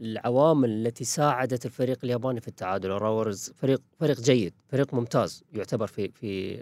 العوامل 0.00 0.70
التي 0.70 1.04
ساعدت 1.04 1.66
الفريق 1.66 1.98
الياباني 2.04 2.40
في 2.40 2.48
التعادل. 2.48 2.90
راورز 2.90 3.52
فريق 3.56 3.82
فريق 3.98 4.20
جيد 4.20 4.54
فريق 4.68 4.94
ممتاز 4.94 5.44
يعتبر 5.52 5.86
في 5.86 6.08
في 6.08 6.58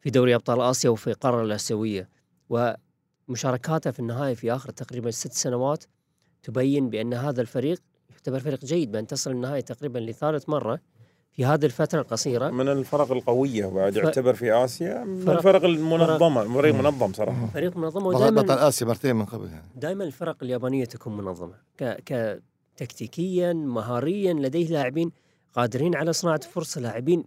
في 0.00 0.10
دوري 0.10 0.34
أبطال 0.34 0.60
آسيا 0.60 0.90
وفي 0.90 1.06
القاره 1.10 1.42
الآسيوية. 1.42 2.08
ومشاركاته 3.28 3.90
في 3.90 4.00
النهايه 4.00 4.34
في 4.34 4.52
آخر 4.52 4.70
تقريبا 4.70 5.10
ست 5.10 5.32
سنوات 5.32 5.84
تبين 6.42 6.90
بأن 6.90 7.14
هذا 7.14 7.40
الفريق 7.40 7.82
يعتبر 8.20 8.40
فريق 8.40 8.64
جيد 8.64 8.92
بأن 8.92 9.06
تصل 9.06 9.30
النهايه 9.30 9.60
تقريبا 9.60 9.98
لثالث 9.98 10.48
مرة 10.48 10.80
في 11.32 11.44
هذه 11.44 11.64
الفترة 11.64 12.00
القصيرة. 12.00 12.50
من 12.50 12.68
الفرق 12.68 13.12
القوية 13.12 13.66
بعد 13.66 13.92
ف- 13.92 13.96
يعتبر 13.96 14.34
في 14.34 14.52
آسيا. 14.52 15.04
من 15.04 15.24
فرق- 15.24 15.36
الفرق 15.36 15.64
المنظمة 15.64 16.54
فريق. 16.54 16.74
منظم 16.74 17.12
صراحة. 17.12 17.46
فريق 17.46 17.76
منظم 17.76 18.06
ودائما 18.06 18.42
بطل 18.42 18.54
آسيا 18.58 18.86
مرتين 18.86 19.16
من 19.16 19.24
قبل 19.24 19.46
يعني. 19.48 19.66
دائما 19.76 20.04
الفرق 20.04 20.36
اليابانية 20.42 20.84
تكون 20.84 21.16
منظمة. 21.16 21.54
ك 21.78 21.84
ك 21.84 22.42
تكتيكيا 22.76 23.52
مهاريا 23.52 24.32
لديه 24.34 24.68
لاعبين 24.68 25.12
قادرين 25.54 25.94
على 25.96 26.12
صناعة 26.12 26.40
فرصة 26.40 26.80
لاعبين 26.80 27.24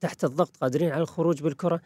تحت 0.00 0.24
الضغط 0.24 0.56
قادرين 0.56 0.90
على 0.92 1.02
الخروج 1.02 1.42
بالكرة. 1.42 1.80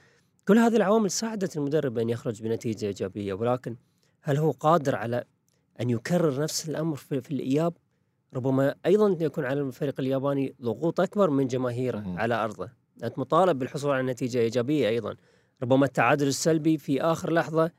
كل 0.48 0.58
هذه 0.58 0.76
العوامل 0.76 1.10
ساعدت 1.10 1.56
المدرب 1.56 1.98
أن 1.98 2.08
يخرج 2.10 2.42
بنتيجة 2.42 2.86
إيجابية 2.86 3.32
ولكن 3.34 3.76
هل 4.22 4.36
هو 4.36 4.50
قادر 4.50 4.96
على 4.96 5.24
أن 5.80 5.90
يكرر 5.90 6.42
نفس 6.42 6.68
الأمر 6.68 6.96
في, 6.96 7.20
في 7.20 7.30
الإياب؟ 7.30 7.72
ربما 8.34 8.74
أيضا 8.86 9.16
يكون 9.20 9.44
على 9.44 9.60
الفريق 9.60 10.00
الياباني 10.00 10.54
ضغوط 10.62 11.00
أكبر 11.00 11.30
من 11.30 11.46
جماهيره. 11.46 12.04
على 12.16 12.34
أرضه 12.34 12.68
أنت 13.04 13.18
مطالب 13.18 13.58
بالحصول 13.58 13.90
على 13.94 14.12
نتيجة 14.12 14.38
إيجابية 14.38 14.88
أيضا 14.88 15.16
ربما 15.62 15.86
التعادل 15.86 16.26
السلبي 16.26 16.78
في 16.78 17.02
آخر 17.02 17.32
لحظة 17.32 17.70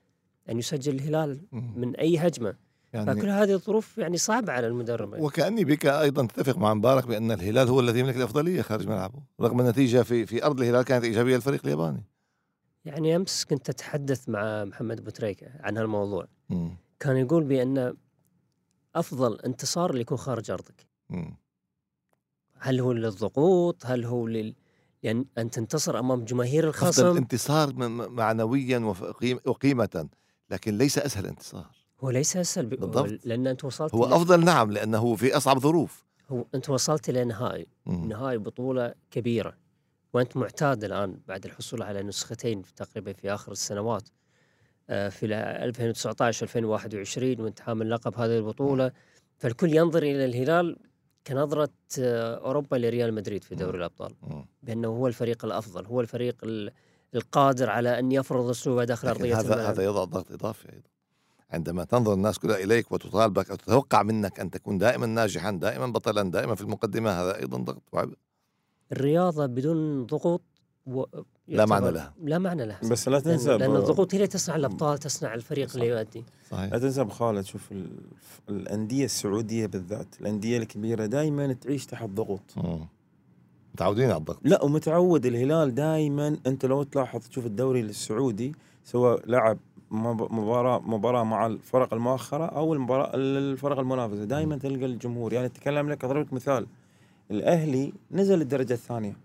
أن 0.49 0.59
يسجل 0.59 0.95
الهلال. 0.95 1.41
من 1.51 1.95
أي 1.95 2.17
هجمة 2.17 2.55
يعني 2.93 3.15
فكل 3.15 3.29
هذه 3.29 3.53
الظروف 3.53 3.97
يعني 3.97 4.17
صعبة 4.17 4.53
على 4.53 4.67
المدرب 4.67 5.19
وكأني 5.19 5.65
بك 5.65 5.85
أيضا 5.85 6.25
تتفق 6.25 6.57
مع 6.57 6.73
مبارك 6.73 7.07
بأن 7.07 7.31
الهلال 7.31 7.67
هو 7.67 7.79
الذي 7.79 7.99
يملك 7.99 8.17
الأفضلية 8.17 8.61
خارج 8.61 8.87
ملعبه 8.87 9.19
رغم 9.41 9.59
النتيجه 9.59 10.01
في 10.01 10.25
في 10.25 10.45
أرض 10.45 10.61
الهلال 10.61 10.83
كانت 10.83 11.03
إيجابية 11.03 11.35
للفريق 11.35 11.61
الياباني 11.65 12.03
يعني 12.85 13.15
أمس 13.15 13.45
كنت 13.45 13.69
أتحدث 13.69 14.29
مع 14.29 14.65
محمد 14.65 15.03
بوتريكة 15.03 15.47
عن 15.59 15.77
هالموضوع 15.77 16.27
مم. 16.49 16.77
كان 16.99 17.17
يقول 17.17 17.43
بأن 17.43 17.93
أفضل 18.95 19.39
انتصار 19.39 19.89
اللي 19.89 20.01
يكون 20.01 20.17
خارج 20.17 20.51
أرضك. 20.51 20.87
مم. 21.09 21.37
هل 22.59 22.79
هو 22.79 22.91
للضغوط؟ 22.91 23.85
هل 23.85 24.05
هو 24.05 24.27
لل 24.27 24.55
يعني 25.03 25.25
أن 25.37 25.49
تنتصر 25.49 25.99
أمام 25.99 26.25
جماهير 26.25 26.69
أفضل 26.69 26.87
الخصم؟ 26.87 27.17
انتصار 27.17 27.73
م- 27.73 27.97
م- 27.97 28.11
معنويا 28.15 28.77
وقيم- 28.79 29.39
وقيمة 29.45 30.09
لكن 30.49 30.77
ليس 30.77 30.97
أسهل 30.97 31.25
انتصار. 31.25 31.65
هو 31.99 32.09
ليس 32.09 32.37
أسهل 32.37 32.65
ب- 32.65 32.69
بالضبط. 32.69 33.25
لأن 33.25 33.47
أنت 33.47 33.63
وصلت 33.63 33.95
هو 33.95 34.05
أفضل 34.05 34.45
نعم 34.45 34.71
لأنه 34.71 35.15
في 35.15 35.37
أصعب 35.37 35.59
ظروف. 35.59 36.05
هو 36.31 36.45
أنت 36.55 36.69
وصلت 36.69 37.09
إلى 37.09 37.23
نهائي. 37.25 37.67
نهائي 37.85 38.37
بطولة 38.37 38.93
كبيرة. 39.11 39.57
وأنت 40.13 40.37
معتاد 40.37 40.83
الآن 40.83 41.19
بعد 41.27 41.45
الحصول 41.45 41.81
على 41.83 42.03
نسختين 42.03 42.61
تقريبا 42.75 43.13
في 43.13 43.33
آخر 43.33 43.51
السنوات. 43.51 44.09
في 44.87 45.25
ال 45.25 45.33
2019 45.33 46.43
2021 46.43 47.39
وانت 47.41 47.59
حامل 47.59 47.89
لقب 47.89 48.15
هذه 48.17 48.37
البطولة. 48.37 48.91
فالكل 49.37 49.73
ينظر 49.75 50.03
إلى 50.03 50.25
الهلال 50.25 50.77
كنظرة 51.27 51.69
آه، 51.99 52.35
أوروبا 52.35 52.75
لريال 52.75 53.13
مدريد 53.13 53.43
في 53.43 53.55
دوري 53.55 53.77
الأبطال. 53.77 54.13
مم. 54.21 54.45
بأنه 54.63 54.87
هو 54.87 55.07
الفريق 55.07 55.45
الأفضل 55.45 55.85
هو 55.85 56.01
الفريق 56.01 56.35
ال- 56.43 56.71
القادر 57.15 57.69
على 57.69 57.99
أن 57.99 58.11
يفرض 58.11 58.49
اسلوبه 58.49 58.83
داخل 58.83 59.07
أرضية 59.07 59.39
هذا 59.39 59.53
الملعب. 59.53 59.69
هذا 59.73 59.83
يضع 59.83 60.03
ضغط 60.03 60.31
إضافي 60.31 60.69
أيضا. 60.73 60.87
عندما 61.51 61.83
تنظر 61.83 62.13
الناس 62.13 62.39
كلها 62.39 62.57
إليك 62.63 62.91
وتطالبك 62.91 63.49
أو 63.49 63.55
تتوقع 63.55 64.03
منك 64.03 64.39
أن 64.39 64.51
تكون 64.51 64.77
دائما 64.77 65.05
ناجحا 65.05 65.51
دائما 65.51 65.87
بطلا 65.87 66.31
دائما 66.31 66.55
في 66.55 66.61
المقدمة 66.61 67.11
هذا 67.11 67.35
أيضا 67.39 67.57
ضغط 67.57 67.83
وعبء 67.91 68.13
الرياضة 68.91 69.45
بدون 69.45 70.05
ضغوط 70.05 70.41
و... 70.87 71.03
لا 71.47 71.65
معنى 71.65 71.91
لها. 71.91 72.13
لا 72.23 72.37
معنى 72.39 72.65
لها 72.65 72.79
بس 72.91 73.07
لا 73.07 73.13
لأن, 73.13 73.23
تنسى 73.23 73.57
لأن 73.57 73.71
ب- 73.71 73.75
الضغوط 73.75 74.13
هي 74.13 74.17
اللي 74.17 74.27
تصنع 74.27 74.55
الأبطال 74.55 74.97
تصنع 74.97 75.33
الفريق 75.33 75.73
اللي 75.73 75.87
يؤدي. 75.87 76.23
صحيح. 76.51 76.71
لا 76.73 76.79
تنسى 76.79 77.01
أبو 77.01 77.09
خالد 77.09 77.45
شوف 77.45 77.71
ال- 77.71 77.99
الأندية 78.49 79.05
السعودية 79.05 79.65
بالذات 79.65 80.07
الأندية 80.21 80.57
الكبيرة 80.57 81.05
دائما 81.05 81.53
تعيش 81.53 81.85
تحت 81.85 82.09
ضغوط. 82.09 82.41
متعودين 83.73 84.05
على 84.09 84.17
الضغط. 84.17 84.39
لا 84.43 84.63
ومتعود 84.63 85.25
الهلال 85.25 85.75
دائما 85.75 86.37
أنت 86.47 86.65
لو 86.65 86.83
تلاحظ 86.83 87.27
تشوف 87.27 87.45
الدوري 87.45 87.79
السعودي 87.79 88.55
سواء 88.83 89.29
لعب 89.29 89.57
مب- 89.91 90.31
مباراة 90.33 90.79
مباراة 90.79 91.23
مع 91.23 91.45
الفرق 91.45 91.93
المؤخرة 91.93 92.45
أو 92.45 92.73
المباراة 92.73 93.11
الفرق 93.15 93.79
المنافسة. 93.79 94.23
دائما 94.23 94.57
تلقى 94.57 94.85
الجمهور. 94.85 95.33
يعني 95.33 95.45
أتكلم 95.45 95.89
لك 95.89 96.03
اضرب 96.05 96.25
لك 96.25 96.33
مثال. 96.33 96.67
الأهلي 97.31 97.93
نزل 98.11 98.41
الدرجة 98.41 98.73
الثانية. 98.73 99.17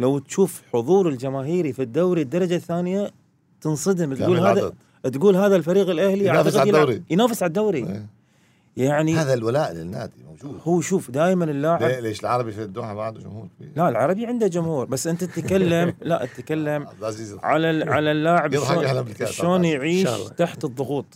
لو 0.00 0.18
تشوف 0.18 0.62
حضور 0.72 1.08
الجماهيري 1.08 1.72
في 1.72 1.82
الدوري 1.82 2.22
الدرجة 2.22 2.56
الثانية 2.56 3.10
تنصدم 3.60 4.14
تقول 4.14 4.38
هذا. 4.40 4.72
تقول 5.12 5.36
هذا 5.36 5.56
الفريق 5.56 5.90
الأهلي 5.90 6.26
ينافس 6.26 6.56
على 6.56 6.70
الدوري. 6.70 7.02
ينافس 7.10 7.42
على 7.42 7.48
الدوري 7.48 7.78
إيه. 7.78 8.06
يعني 8.76 9.14
هذا 9.14 9.34
الولاء 9.34 9.72
للنادي 9.72 10.12
موجود 10.28 10.60
هو 10.64 10.80
شوف 10.80 11.10
دائما 11.10 11.44
اللاعب 11.44 11.82
ليش 11.82 12.20
العربي 12.20 12.52
في 12.52 12.62
الدوحة 12.62 12.94
ما 12.94 13.02
عنده 13.02 13.20
جمهور 13.20 13.48
كبير 13.58 13.72
لا 13.76 13.88
العربي 13.88 14.26
عنده 14.26 14.46
جمهور 14.46 14.86
بس 14.86 15.06
أنت 15.06 15.24
تتكلم 15.24 15.94
لا 16.02 16.28
تتكلم 16.36 16.82
عبد 16.88 16.98
العزيز 16.98 17.36
على 17.42 17.84
على 17.90 18.12
اللاعب 18.12 18.54
شلون- 18.54 19.26
شلون. 19.26 19.64
يعيش. 19.64 20.08
تحت 20.38 20.64
الضغوط 20.64 21.06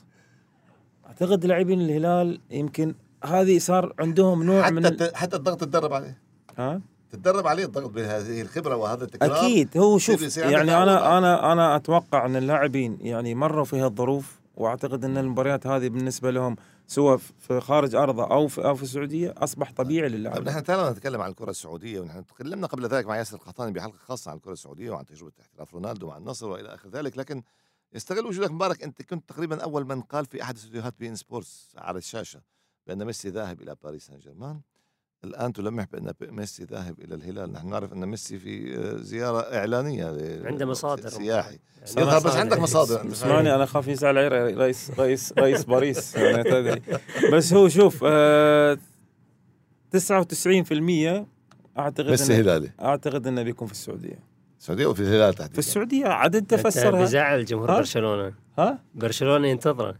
أعتقد 1.06 1.46
لاعبين 1.46 1.80
الهلال 1.80 2.40
يمكن 2.50 2.94
هذه 3.24 3.58
صار 3.58 3.92
عندهم 3.98 4.42
نوع 4.42 4.70
من 4.70 4.86
حتى. 4.86 4.96
ت- 5.08 5.14
حتى 5.16 5.36
الضغط 5.36 5.60
تتدرب 5.60 5.92
عليه 5.92 6.18
ها؟ 6.58 6.80
تتدرب 7.16 7.46
عليه 7.46 7.64
الضغط 7.64 7.90
بهذه 7.90 8.40
الخبرة 8.40 8.77
وهذا 8.77 9.05
التكرار. 9.05 9.37
أكيد 9.37 9.79
هو 9.79 9.98
شوف 9.98 10.37
يعني 10.37 10.83
أنا 10.83 11.18
أنا 11.18 11.53
أنا 11.53 11.77
أتوقع 11.77 12.27
أن 12.27 12.37
اللاعبين 12.37 12.98
يعني 13.00 13.35
مروا 13.35 13.64
في 13.64 13.81
هالظروف 13.81 14.40
وأعتقد 14.57 15.05
أن 15.05 15.18
المباريات 15.18 15.66
هذه 15.66 15.88
بالنسبة 15.88 16.31
لهم 16.31 16.57
سواء 16.87 17.16
في 17.16 17.61
خارج 17.61 17.94
أرضه 17.94 18.24
أو 18.24 18.48
في 18.48 18.64
أو 18.64 18.74
في 18.74 18.83
السعودية 18.83 19.35
أصبح 19.37 19.72
طبيعي 19.72 20.09
طيب 20.09 20.18
للاعب 20.18 20.48
نحن 20.48 20.64
تعالوا 20.64 20.90
نتكلم 20.90 21.20
عن 21.20 21.31
الكرة 21.31 21.50
السعودية 21.50 22.00
ونحن 22.00 22.27
تكلمنا 22.27 22.66
قبل 22.66 22.87
ذلك 22.87 23.07
مع 23.07 23.16
ياسر 23.16 23.37
القحطاني 23.37 23.72
بحلقة 23.72 23.96
خاصة 23.96 24.31
عن 24.31 24.37
الكرة 24.37 24.53
السعودية 24.53 24.90
وعن 24.90 25.07
تجربة 25.07 25.33
احتراف 25.40 25.74
رونالدو 25.74 26.07
مع 26.07 26.16
النصر 26.16 26.48
وإلى 26.48 26.74
آخر 26.74 26.88
ذلك. 26.88 27.18
لكن 27.18 27.42
استغل 27.96 28.27
وجودك 28.27 28.50
مبارك. 28.50 28.83
أنت 28.83 29.03
كنت 29.03 29.29
تقريبا 29.29 29.62
أول 29.62 29.87
من 29.87 30.00
قال 30.00 30.27
في 30.27 30.42
أحد 30.42 30.57
استديوهات 30.57 30.94
بي 30.98 31.09
إن 31.09 31.16
سبورتس 31.16 31.70
على 31.77 31.98
الشاشة 31.98 32.40
بأن 32.87 33.05
ميسي 33.05 33.29
ذاهب 33.29 33.62
إلى 33.62 33.77
باريس 33.85 34.07
سان 34.07 34.18
جيرمان. 34.18 34.61
الآن 35.24 35.52
تلمح 35.52 35.84
بأن 35.92 36.12
ميسي 36.30 36.64
ذاهب 36.64 37.00
إلى 37.00 37.14
الهلال. 37.14 37.52
نحن 37.52 37.68
نعرف 37.68 37.92
أن 37.92 38.06
ميسي 38.06 38.38
في 38.38 38.76
آه، 38.78 38.96
زيارة 38.96 39.38
إعلانية 39.40 40.10
ل- 40.10 40.46
عنده 40.46 40.66
مصادر 40.66 41.08
سياحي. 41.08 41.48
يعني 41.96 42.00
يظهر 42.08 42.18
بس. 42.18 42.37
عندك 42.37 42.58
مصادر. 42.58 43.06
اسمعني 43.12 43.54
أنا 43.54 43.64
أخاف 43.64 43.88
يزعل 43.88 44.32
رئيس 44.58 44.90
رئيس 44.98 45.32
رئيس 45.38 45.64
باريس 45.64 46.14
يعني 46.16 46.42
تدري. 46.44 46.82
بس 47.32 47.52
هو 47.52 47.68
شوف 47.68 48.04
آه 48.06 48.78
99% 49.96 51.26
أعتقد 51.78 52.10
ميسي 52.10 52.34
هلالي. 52.34 52.70
أعتقد 52.80 53.26
إنه 53.26 53.42
بيكون 53.42 53.66
في 53.68 53.72
السعودية. 53.72 54.18
السعودية 54.60 54.87
وفي 54.87 55.00
الهلال 55.00 55.32
في 55.32 55.38
تحديدا. 55.38 55.58
السعودية 55.58 56.06
عاد 56.06 56.37
أنت 56.37 56.52
أنت 56.52 56.66
فسرها 56.66 57.00
بيزعل 57.00 57.44
جمهور 57.44 57.70
ها؟ 57.72 57.76
برشلونة. 57.76 58.34
ها؟ 58.58 58.78
برشلونة 58.94 59.48
ينتظره. 59.48 59.94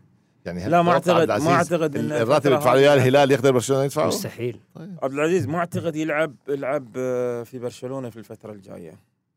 يعني 0.45 0.69
لا، 0.69 0.83
ما 0.83 0.93
عبد 0.93 1.09
ما 1.09 1.51
أعتقد 1.53 1.97
إن 1.97 2.13
الراتب 2.13 2.53
يدفع 2.53 2.75
اياه 2.75 2.95
هذه- 2.95 2.99
الهلال 2.99 3.31
يقدر 3.31 3.51
برشلونة 3.53 3.85
يدفعه؟ 3.85 4.07
مستحيل. 4.07 4.61
طيب. 4.75 4.99
عبد 5.03 5.13
العزيز 5.15 5.47
ما 5.47 5.59
أعتقد 5.59 5.97
يلعب 5.97 6.35
يلعب 6.49 6.89
آه، 6.97 7.43
في 7.43 7.59
برشلونة 7.59 8.11
في 8.11 8.17
الفترة 8.17 8.53
الجاية. 8.53 8.93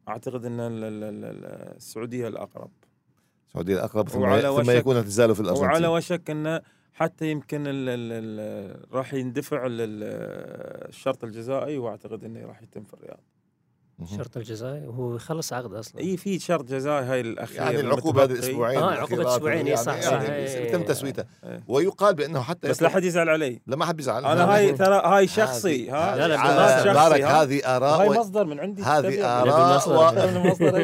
أعتقد 0.09 0.45
إن 0.45 0.59
ال- 0.59 0.83
ال- 0.83 1.03
ال- 1.03 1.75
السعودية 1.75 2.27
الأقرب. 2.27 2.69
السعودية 3.47 3.75
الأقرب 3.75 4.09
ثم, 4.09 4.19
وعلى 4.21 4.41
ثم 4.41 4.47
وشك- 4.69 4.69
يكون 4.75 4.95
اعتزاله 4.95 5.33
في 5.33 5.39
الأرجنتين. 5.39 5.69
وعلى 5.69 5.87
وشك 5.87 6.29
إنه 6.29 6.61
حتى 6.93 7.31
يمكن 7.31 7.67
ال 7.67 7.89
ال 7.89 8.11
ال 8.11 8.93
راح 8.95 9.13
يندفع 9.13 9.65
ال- 9.65 9.81
ال- 9.81 10.87
الشرط 10.89 11.23
الجزائي 11.23 11.77
وأعتقد 11.77 12.23
إنه 12.23 12.45
راح 12.45 12.61
يتم 12.61 12.83
في 12.83 12.93
الرياض. 12.93 13.19
الشرط 14.01 14.37
الجزائي 14.37 14.87
وهو 14.87 15.15
يخلص 15.15 15.53
عقده 15.53 15.79
أصلا. 15.79 16.01
إي 16.01 16.17
في 16.17 16.39
شرط 16.39 16.65
جزائي 16.65 17.05
هاي 17.05 17.21
الأخير 17.21 17.61
يعني 17.61 17.79
العقوبة 17.79 18.23
هذه. 18.23 18.31
الاسبوعين 18.31 18.79
آه، 18.79 18.93
الأخيرات 18.93 19.11
عقوبة 19.11 19.35
أسبوعين، 19.35 19.67
يعني 19.67 19.83
صح، 19.83 20.01
صح، 20.01 20.21
يعني. 20.21 20.67
يتم 20.67 20.83
تسويتها. 20.83 21.25
ويقال 21.67 22.15
بأنه 22.15 22.41
حتى 22.41 22.69
بس 22.69 22.81
لا 22.81 22.89
حد 22.89 23.03
يزعل 23.03 23.29
علي. 23.29 23.61
لا 23.67 23.75
ما 23.75 23.85
حد 23.85 23.95
بيزعل 23.97 24.25
أنا 24.25 24.55
هاي 24.55 24.73
ترى 24.73 25.01
هاي 25.05 25.27
شخصي 25.27 25.89
ها؟ 25.89 26.15
لا، 26.15 26.27
لا، 26.27 26.35
ها؟ 26.35 27.43
هذه 27.43 27.77
آراء 27.77 28.01
هاي 28.01 28.19
مصدر 28.19 28.45
من 28.45 28.59
عندي 28.59 28.81
هذه 28.81 29.09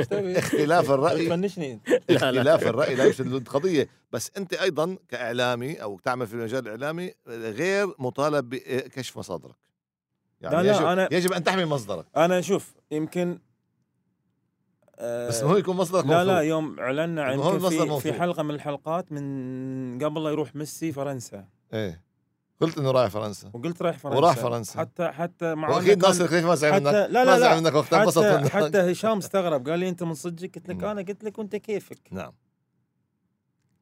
تبي؟ 0.03 0.37
اختلاف 0.39 0.91
الرأي. 0.91 1.25
تفنشني 1.25 1.79
لا. 2.09 2.15
اختلاف 2.15 2.67
الرأي 2.67 2.95
لا 2.95 3.13
الود 3.19 3.47
قضيه 3.47 3.89
بس 4.11 4.31
أنت 4.37 4.53
أيضا 4.53 4.97
كإعلامي 5.09 5.75
أو 5.75 5.99
تعمل 5.99 6.27
في 6.27 6.33
المجال 6.33 6.63
الإعلامي 6.63 7.13
غير 7.27 7.87
مطالب 7.99 8.49
بكشف 8.49 9.17
مصادرك. 9.17 9.62
يعني 10.43 10.55
لا، 10.55 10.61
لا، 10.61 10.71
يجب, 10.71 11.07
أنا- 11.09 11.13
يجب 11.13 11.33
أن 11.33 11.43
تحمي 11.43 11.65
مصدرك 11.65 12.05
أنا 12.17 12.41
شوف 12.41 12.73
يمكن 12.91 13.39
آه، 14.99 15.27
بس 15.27 15.43
هو 15.43 15.57
يكون 15.57 15.75
مصدرك 15.75 16.05
لا 16.05 16.23
لا. 16.25 16.39
يوم 16.39 16.79
اعلنا 16.79 17.33
المصدر 17.33 17.99
في, 17.99 18.11
في. 18.11 18.19
حلقة 18.19 18.43
من 18.43 18.55
الحلقات 18.55 19.11
من 19.11 20.03
قبل 20.03 20.23
لا 20.23 20.29
يروح 20.29 20.55
ميسي 20.55 20.91
فرنسا 20.91 21.45
إيه 21.73 22.03
قلت 22.61 22.77
إنه 22.77 22.91
رايح 22.91 23.09
فرنسا 23.11 23.51
وقلت 23.53 23.81
رايح 23.81 23.97
فرنسا 23.97 24.17
وراح 24.17 24.35
فرنسا. 24.35 24.79
حتى 24.79 25.07
حتى 25.11 25.55
مع 25.55 25.69
وأكيد 25.69 26.05
ناصر 26.05 26.23
الخليفي 26.23 26.47
ما 26.47 26.55
زعل 26.55 26.71
منك 26.73 26.87
حتى 26.87 27.07
لا 27.07 27.23
ما 27.23 27.29
لا 27.29 27.39
زعل 27.39 27.55
لا 27.55 27.61
منك 27.61 27.73
وقت 27.73 27.93
انبسط 27.93 28.23
حتى, 28.23 28.37
منك. 28.37 28.47
حتى 28.51 28.91
هشام 28.91 29.17
استغرب 29.17 29.69
قال 29.69 29.79
لي 29.79 29.89
أنت 29.89 30.03
من 30.03 30.13
صدقك 30.13 30.55
قلت 30.55 30.69
لك. 30.69 30.83
أنا 30.83 31.01
قلت 31.01 31.23
لك 31.23 31.39
وانت 31.39 31.55
كيفك 31.55 31.99
نعم 32.11 32.33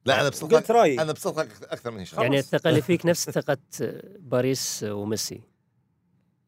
لا 0.06 0.22
أنا 0.22 0.30
بصدقك 0.30 0.54
قلت 0.54 0.72
رأيي 0.72 1.02
أنا 1.02 1.12
بصدقك 1.12 1.50
أكثر 1.64 1.92
من 1.92 2.00
هشام 2.02 2.22
يعني. 2.24 2.40
الثقة 2.40 2.70
اللي 2.70 2.82
فيك 2.82 3.06
نفس 3.06 3.30
ثقة 3.40 3.58
باريس 4.20 4.86
وميسي 4.90 5.42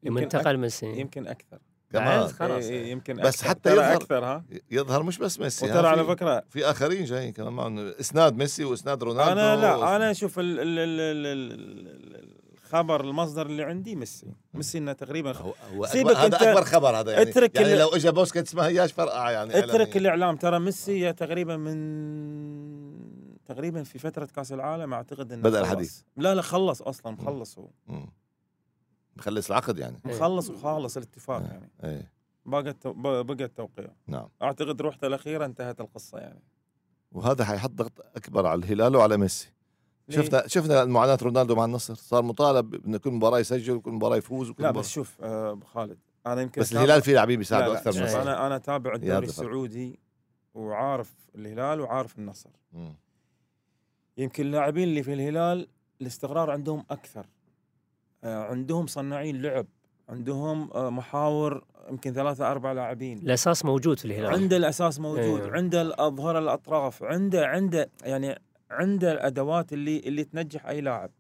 يمكن 0.03 0.21
انتقل 0.23 0.57
ميسي 0.57 0.85
يمكن 0.99 1.27
أكثر. 1.27 1.59
كمان 1.91 2.27
خلاص. 2.27 2.63
إيه، 2.65 2.91
يمكن 2.91 3.15
بس 3.15 3.25
أكثر. 3.35 3.47
حتى 3.49 3.59
ترى 3.69 3.73
يظهر- 3.73 3.93
أكثر 3.95 4.25
ها؟ 4.25 4.43
يظهر 4.71 5.03
مش 5.03 5.17
بس 5.17 5.39
ميسي 5.39 5.65
وترى 5.65 5.87
على 5.87 6.03
في- 6.03 6.07
فكره 6.09 6.43
في 6.49 6.65
آخرين 6.65 7.05
جايين 7.05 7.33
كمان 7.33 7.53
معهم 7.53 7.79
إسناد 7.79 8.37
ميسي 8.37 8.63
وإسناد 8.63 9.03
رونالدو 9.03 9.31
أنا 9.31 9.55
لا 9.55 9.95
أنا 9.95 10.11
أشوف 10.11 10.39
ال 10.39 10.59
ال 10.59 10.79
ال 10.79 10.99
ال 10.99 11.25
ال 11.27 12.33
الخبر 12.53 13.01
المصدر 13.01 13.45
اللي 13.45 13.63
عندي 13.63 13.95
ميسي. 13.95 14.27
ميسي 14.53 14.77
إنه 14.77 14.93
تقريبا 14.93 15.31
هو 15.37 15.53
هو 15.75 15.85
سيبك 15.85 16.11
أكبر 16.15 16.25
هذا 16.37 16.51
أكبر 16.51 16.63
خبر 16.63 16.99
هذا 16.99 17.11
يعني. 17.11 17.29
اترك 17.29 17.55
يعني 17.55 17.73
ال- 17.73 17.79
لو 17.79 17.87
اجى 17.87 18.11
بوسكيتس 18.11 18.55
ما 18.55 18.67
هياش 18.67 18.91
فرقعه 18.91 19.31
يعني 19.31 19.59
اترك 19.59 19.69
إعلامية. 19.71 19.95
الإعلام. 19.95 20.35
ترى 20.35 20.59
ميسي 20.59 21.13
تقريبا 21.13 21.57
من 21.57 21.77
تقريبا 23.45 23.83
في 23.83 23.99
فترة 23.99 24.25
كأس 24.35 24.51
العالم 24.53 24.93
أعتقد 24.93 25.31
إنه 25.31 25.41
بدأ 25.43 25.59
خلص. 25.59 25.69
الحديث. 25.69 25.99
لا 26.17 26.35
لا 26.35 26.41
خلص 26.41 26.81
أصلا 26.81 27.11
مخلص 27.11 27.57
هو. 27.59 27.67
مخلص 29.17 29.47
العقد 29.52 29.80
يعني 29.80 29.97
إيه. 30.06 30.15
مخلص 30.15 30.49
وخالص 30.49 30.97
الاتفاق 30.97 31.38
إيه. 31.41 31.47
يعني 31.47 31.69
إيه 31.84 32.12
بقى 32.45 32.73
التو- 32.73 32.88
بقى 32.88 33.45
التوقيع 33.45 33.88
نعم 34.08 34.28
أعتقد 34.41 34.82
روحته 34.82 35.08
الاخيره 35.08 35.45
انتهت 35.45 35.82
القصة 35.82 36.17
يعني 36.17 36.41
وهذا 37.12 37.45
حيحط 37.45 37.69
ضغط 37.71 38.06
أكبر 38.15 38.45
على 38.47 38.60
الهلال 38.60 38.95
وعلى 38.95 39.17
ميسي 39.17 39.47
ليه؟ 40.08 40.17
شفنا 40.21 40.47
شفنا 40.47 40.86
معاناة 40.86 41.17
رونالدو 41.21 41.56
مع 41.56 41.65
النصر 41.65 41.93
صار 41.95 42.23
مطالب 42.23 42.86
انه 42.86 42.97
كل 42.97 43.12
مباراة 43.12 43.39
يسجل 43.39 43.73
وكل 43.73 43.91
مباراة 43.91 44.17
يفوز 44.17 44.49
وكل 44.49 44.63
لا 44.63 44.69
مباراة. 44.69 44.84
بس 44.84 44.89
شوف 44.91 45.21
آه 45.21 45.52
أبو 45.52 45.65
خالد 45.65 45.97
أنا 46.28 46.41
يمكن 46.41 46.62
بس 46.62 46.73
الهلال 46.73 47.02
فيه 47.02 47.13
لاعبين 47.13 47.36
لا 47.36 47.39
بيساعدوا 47.39 47.73
أكثر 47.73 47.91
من. 47.91 47.97
النصر 47.97 48.21
أنا 48.21 48.47
أنا 48.47 48.56
أتابع 48.56 48.91
هذا 48.95 49.04
الدوري. 49.04 49.26
السعودي 49.26 49.99
وعارف 50.54 51.13
الهلال 51.36 51.80
وعارف 51.82 52.19
النصر 52.19 52.49
مم. 52.73 52.95
يمكن 54.17 54.45
اللاعبين 54.45 54.84
اللي 54.84 55.04
في 55.04 55.13
الهلال 55.13 55.67
الاستقرار 56.02 56.49
عندهم 56.52 56.86
أكثر 56.91 57.26
عندهم 58.23 58.88
صناعين 58.88 59.41
لعب 59.41 59.65
عندهم 60.09 60.71
آه، 60.71 60.89
محاور 60.89 61.63
يمكن 61.89 62.13
ثلاثة 62.13 62.51
أربع 62.51 62.71
لاعبين 62.71 63.17
الأساس 63.17 63.65
موجود 63.65 63.99
في 63.99 64.05
الهلال 64.05 64.33
عنده 64.33 64.57
الأساس 64.57 64.99
موجود 64.99 65.19
أيوه. 65.19 65.51
عنده 65.51 65.81
الأظهر 65.81 66.38
الأطراف 66.38 67.03
عنده 67.03 67.47
عنده 67.47 67.89
يعني 68.03 68.39
عنده 68.71 69.12
الأدوات 69.12 69.73
اللي 69.73 69.99
اللي 69.99 70.23
تنجح 70.23 70.65
أي 70.65 70.81
لاعب 70.81 71.12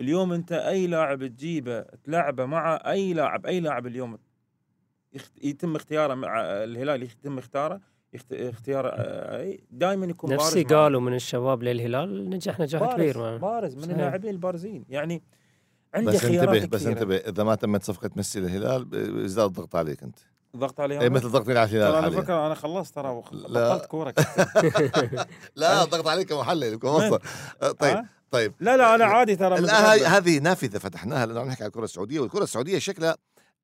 اليوم 0.00 0.32
أنت 0.32 0.52
أي 0.52 0.86
لاعب 0.86 1.26
تجيبه 1.26 1.80
تلعبه 1.80 2.44
مع 2.44 2.82
أي 2.86 3.12
لاعب 3.12 3.46
أي 3.46 3.60
لاعب 3.60 3.86
اليوم 3.86 4.18
يتم 5.42 5.76
اختياره 5.76 6.14
مع 6.14 6.40
الهلال 6.40 7.02
يتم 7.02 7.38
اختاره 7.38 7.80
اختيار 8.32 8.94
دائما 9.70 10.06
يكون 10.06 10.30
بارز 10.30 10.42
نفسي 10.42 10.64
معاه. 10.64 10.82
إيغالو 10.82 11.00
من 11.00 11.14
الشباب 11.14 11.62
للهلال 11.62 12.30
نجح 12.30 12.60
نجاح 12.60 12.82
بارز 12.82 12.94
كبير. 12.94 13.36
بارز 13.36 13.76
من. 13.76 13.90
اللاعبين 13.90 14.30
البارزين 14.30 14.84
يعني 14.88 15.22
عنده 15.94 16.12
بس 16.12 16.18
خيارات 16.18 16.48
انتبه 16.48 16.66
بس 16.66 16.80
كثيرة. 16.82 16.92
انتبه 16.92 17.16
إذا 17.16 17.44
ما 17.44 17.54
تمت 17.54 17.82
صفقة 17.84 18.10
ميسي 18.16 18.40
للهلال 18.40 18.84
بيزداد 18.84 19.44
الضغط 19.46 19.76
عليك 19.76 20.02
أنت 20.02 20.18
ضغط 20.56 20.80
عليهم 20.80 21.00
اي 21.00 21.08
مثل 21.10 21.28
ضغط 21.28 21.48
على 21.48 21.54
ترى 21.54 21.62
الهلال 21.64 21.94
على 21.94 22.10
فكرة 22.10 22.46
أنا 22.46 22.54
خلصت 22.54 22.94
ترى. 22.94 23.22
بطلت 23.32 23.86
كورة 23.86 24.14
لا 25.56 25.84
ضغط 25.84 26.08
عليك 26.08 26.28
كمحلل 26.28 26.76
كمصدر 26.78 27.22
آه، 27.62 27.70
طيب 27.72 27.96
ها؟ 27.96 28.06
طيب 28.30 28.54
لا 28.60 28.76
لا 28.76 28.94
أنا 28.94 29.04
عادي 29.04 29.36
ترى 29.36 29.60
متقبل. 29.60 30.04
هذه 30.06 30.38
نافذة 30.38 30.78
فتحناها 30.78 31.26
لأنه 31.26 31.40
عم 31.40 31.46
نحكي 31.48 31.62
عن 31.62 31.68
الكرة 31.68 31.84
السعودية 31.84 32.20
والكرة 32.20 32.42
السعودية 32.44 32.78
شكلها 32.78 33.16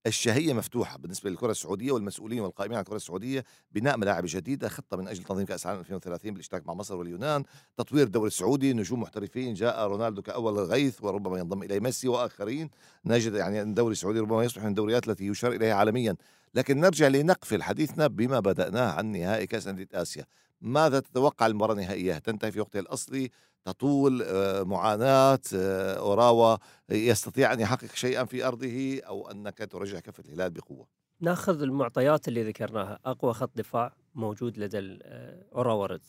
الشهية 0.07 0.53
مفتوحة 0.53 0.99
بالنسبة 0.99 1.31
للكرة 1.31 1.51
السعودية 1.51 1.93
والمسؤولين 1.93 2.41
والقائمين 2.41 2.77
على 2.77 2.83
الكرة 2.83 2.97
السعودية 2.97 3.45
بناء 3.73 3.97
ملاعب 3.97 4.25
جديدة 4.27 4.69
خطة 4.69 4.97
من 4.97 5.09
أجل 5.09 5.25
تنظيم 5.25 5.47
كأس 5.47 5.67
العالم 5.67 5.81
2030 5.81 6.31
بالاشتراك 6.33 6.67
مع 6.67 6.75
مصر 6.75 6.97
واليونان 6.97 7.45
تطوير 7.77 8.07
الدوري 8.07 8.27
السعودي 8.27 8.73
نجوم 8.73 9.01
محترفين 9.01 9.55
جاء 9.55 9.87
رونالدو 9.87 10.23
كأول 10.23 10.59
الغيث 10.59 11.03
وربما 11.03 11.39
ينضم 11.39 11.63
إليه 11.63 11.81
ميسي 11.81 12.09
وآخرين. 12.09 12.71
نجد 13.05 13.35
يعني 13.35 13.63
الدوري 13.63 13.93
السعودي 13.93 14.21
ربما 14.21 14.45
يصبح 14.45 14.63
من 14.63 14.69
الدوريات 14.69 15.09
التي 15.09 15.27
يشار 15.27 15.53
إليها 15.53 15.75
عالميا. 15.75 16.17
لكن 16.55 16.81
نرجع 16.81 17.09
لنقفل 17.09 17.63
حديثنا 17.63 18.07
بما 18.07 18.41
بدأناه 18.41 18.93
عن 18.93 19.07
نهائي 19.07 19.47
كأس 19.47 19.67
أندية 19.67 19.89
آسيا. 19.95 20.25
ماذا 20.61 21.01
تتوقع 21.01 21.47
المباراة 21.47 21.73
النهائية؟ 21.75 22.19
تنتهي 22.19 22.53
في 22.53 22.61
وقتها 22.61 22.81
الأصلي؟ 22.81 23.31
تطول 23.65 24.23
آه، 24.23 24.63
معاناة 24.63 25.41
آه، 25.55 25.95
أوراوا 25.95 26.57
يستطيع 26.91 27.53
أن 27.53 27.61
يحقق 27.61 27.95
شيئا 27.95 28.25
في 28.25 28.47
أرضه 28.47 29.01
أو 29.07 29.31
أنك 29.31 29.59
ترجع 29.59 30.01
كفة 30.01 30.25
الهلال 30.29 30.51
بقوة. 30.51 30.87
نأخذ 31.21 31.63
المعطيات 31.63 32.29
اللي 32.29 32.43
ذكرناها. 32.43 32.99
أقوى 33.05 33.35
خط 33.35 33.51
دفاع 33.55 33.93
موجود 34.15 34.59
لدى 34.59 34.99
آه، 35.03 35.45
أوراوا 35.55 35.81
ريد 35.81 36.01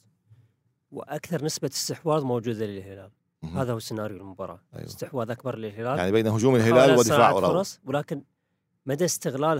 وأكثر 0.92 1.46
نسبة 1.46 1.68
استحواذ 1.68 2.24
موجودة 2.24 2.66
للهلال. 2.66 3.12
مهم. 3.44 3.58
هذا 3.58 3.74
هو 3.74 3.80
سيناريو 3.80 4.18
المباراة. 4.18 4.60
أيوة. 4.76 4.86
استحواذ 4.86 5.32
أكبر 5.32 5.58
للهلال. 5.58 5.98
يعني 5.98 6.12
بين 6.12 6.28
هجوم 6.28 6.56
الهلال 6.56 6.98
ودفاع 6.98 7.30
أوراوا. 7.30 7.64
ولكن 7.86 8.24
مدى 8.86 9.06
استغلال 9.06 9.60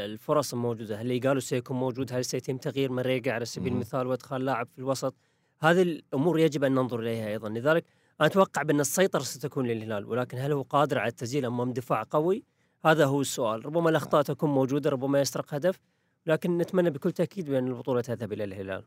الفرص 0.00 0.52
الموجودة؟ 0.52 0.96
هل 1.00 1.20
إيغالو 1.20 1.40
سيكون 1.40 1.76
موجود؟ 1.76 2.12
هل 2.12 2.24
سيتم 2.24 2.56
تغيير 2.56 2.92
ماريغا 2.92 3.32
على 3.32 3.44
سبيل. 3.44 3.72
المثال؟ 3.72 4.06
وإدخال 4.06 4.44
لاعب 4.44 4.66
في 4.66 4.78
الوسط؟ 4.78 5.14
هذه 5.60 5.82
الأمور 5.82 6.38
يجب 6.38 6.64
أن 6.64 6.72
ننظر 6.74 7.00
إليها 7.00 7.28
أيضا. 7.28 7.48
لذلك 7.48 7.84
أنا 8.20 8.28
أتوقع 8.28 8.62
بأن 8.62 8.80
السيطرة 8.80 9.20
ستكون 9.20 9.66
للهلال 9.66 10.04
ولكن 10.04 10.38
هل 10.38 10.52
هو 10.52 10.62
قادر 10.62 10.98
على 10.98 11.08
التسجيل 11.08 11.44
امام 11.44 11.72
دفاع 11.72 12.04
قوي؟ 12.10 12.44
هذا 12.84 13.04
هو 13.04 13.20
السؤال. 13.20 13.66
ربما 13.66 13.90
الأخطاء 13.90 14.22
تكون 14.22 14.50
موجودة 14.50 14.90
ربما 14.90 15.20
يسرق 15.20 15.54
هدف 15.54 15.80
لكن 16.26 16.58
نتمنى 16.58 16.90
بكل 16.90 17.12
تأكيد 17.12 17.50
بأن 17.50 17.68
البطولة 17.68 18.00
تذهب 18.00 18.32
إلى 18.32 18.44
الهلال. 18.44 18.84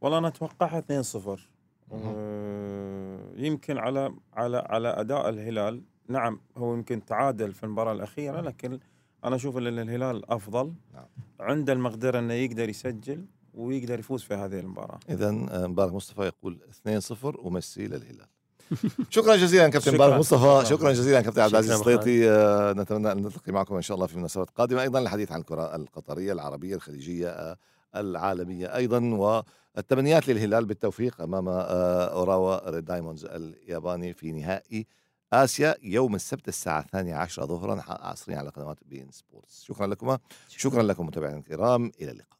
والله 0.00 0.18
أنا 0.18 0.28
أتوقعها 0.28 0.78
2-0 0.78 1.48
آه، 1.92 3.20
يمكن 3.36 3.78
على 3.78 4.14
على 4.32 4.56
على 4.56 4.88
أداء 4.88 5.28
الهلال. 5.28 5.82
نعم 6.08 6.40
هو 6.56 6.74
يمكن 6.74 7.04
تعادل 7.04 7.52
في 7.52 7.64
المباراة 7.64 7.92
الأخيرة 7.92 8.40
لكن 8.40 8.78
أنا 9.24 9.36
أشوف 9.36 9.56
إن 9.56 9.78
الهلال 9.78 10.30
أفضل. 10.30 10.72
نعم. 10.94 11.06
عنده 11.40 11.72
المقدرة 11.72 12.18
إنه 12.18 12.34
يقدر 12.34 12.68
يسجل. 12.68 13.26
ويقدر 13.54 13.98
يفوز 13.98 14.22
في 14.22 14.34
هذه 14.34 14.60
المباراة. 14.60 14.98
إذا 15.10 15.30
مبارك 15.66 15.92
مصطفى 15.92 16.22
يقول 16.22 16.58
2-0 16.70 17.24
وميسي 17.46 17.86
للهلال. 17.86 18.26
شكرا 19.10 19.36
جزيلا 19.36 19.68
كابتن 19.68 19.80
شكراً. 19.92 19.94
مبارك 20.06 20.18
مصطفى. 20.18 20.62
شكراً. 20.66 20.92
جزيلا 20.92 21.20
كابتن 21.20 21.40
عبد 21.42 21.50
العزيز. 21.54 21.70
السليطي 21.72 22.30
آه، 22.30 22.72
نتمنى 22.72 23.12
أن 23.12 23.22
نلتقي 23.22 23.52
معكم 23.52 23.74
إن 23.76 23.82
شاء 23.82 23.94
الله 23.94 24.06
في 24.06 24.18
مناسبات 24.18 24.50
قادمة. 24.50 24.82
أيضا 24.82 25.00
للحديث 25.00 25.32
عن 25.32 25.40
الكرة 25.40 25.74
القطرية 25.76 26.32
العربية 26.32 26.74
الخليجية 26.74 27.28
آه، 27.28 27.56
العالمية 27.96 28.76
أيضا. 28.76 29.00
والتمنيات 29.76 30.28
للهلال 30.28 30.64
بالتوفيق 30.64 31.20
أمام 31.20 31.48
آه، 31.48 32.04
أوراوا 32.04 32.70
ريد 32.70 32.84
دايموندز 32.84 33.24
الياباني 33.24 34.12
في 34.14 34.32
نهائي 34.32 34.86
آسيا 35.32 35.74
يوم 35.82 36.14
السبت 36.14 36.48
الساعة 36.48 36.80
الثانية 36.80 37.14
عشرة 37.14 37.44
ظهرا 37.46 37.82
حصريا 37.88 38.38
على 38.38 38.50
قنوات 38.50 38.76
beIN 38.86 39.10
Sports. 39.10 39.62
شكرا 39.62 39.86
لكم. 39.86 40.16
شكرا 40.48 40.82
لكم 40.82 41.06
متابعينا 41.06 41.38
الكرام. 41.38 41.92
إلى 42.00 42.10
اللقاء. 42.10 42.39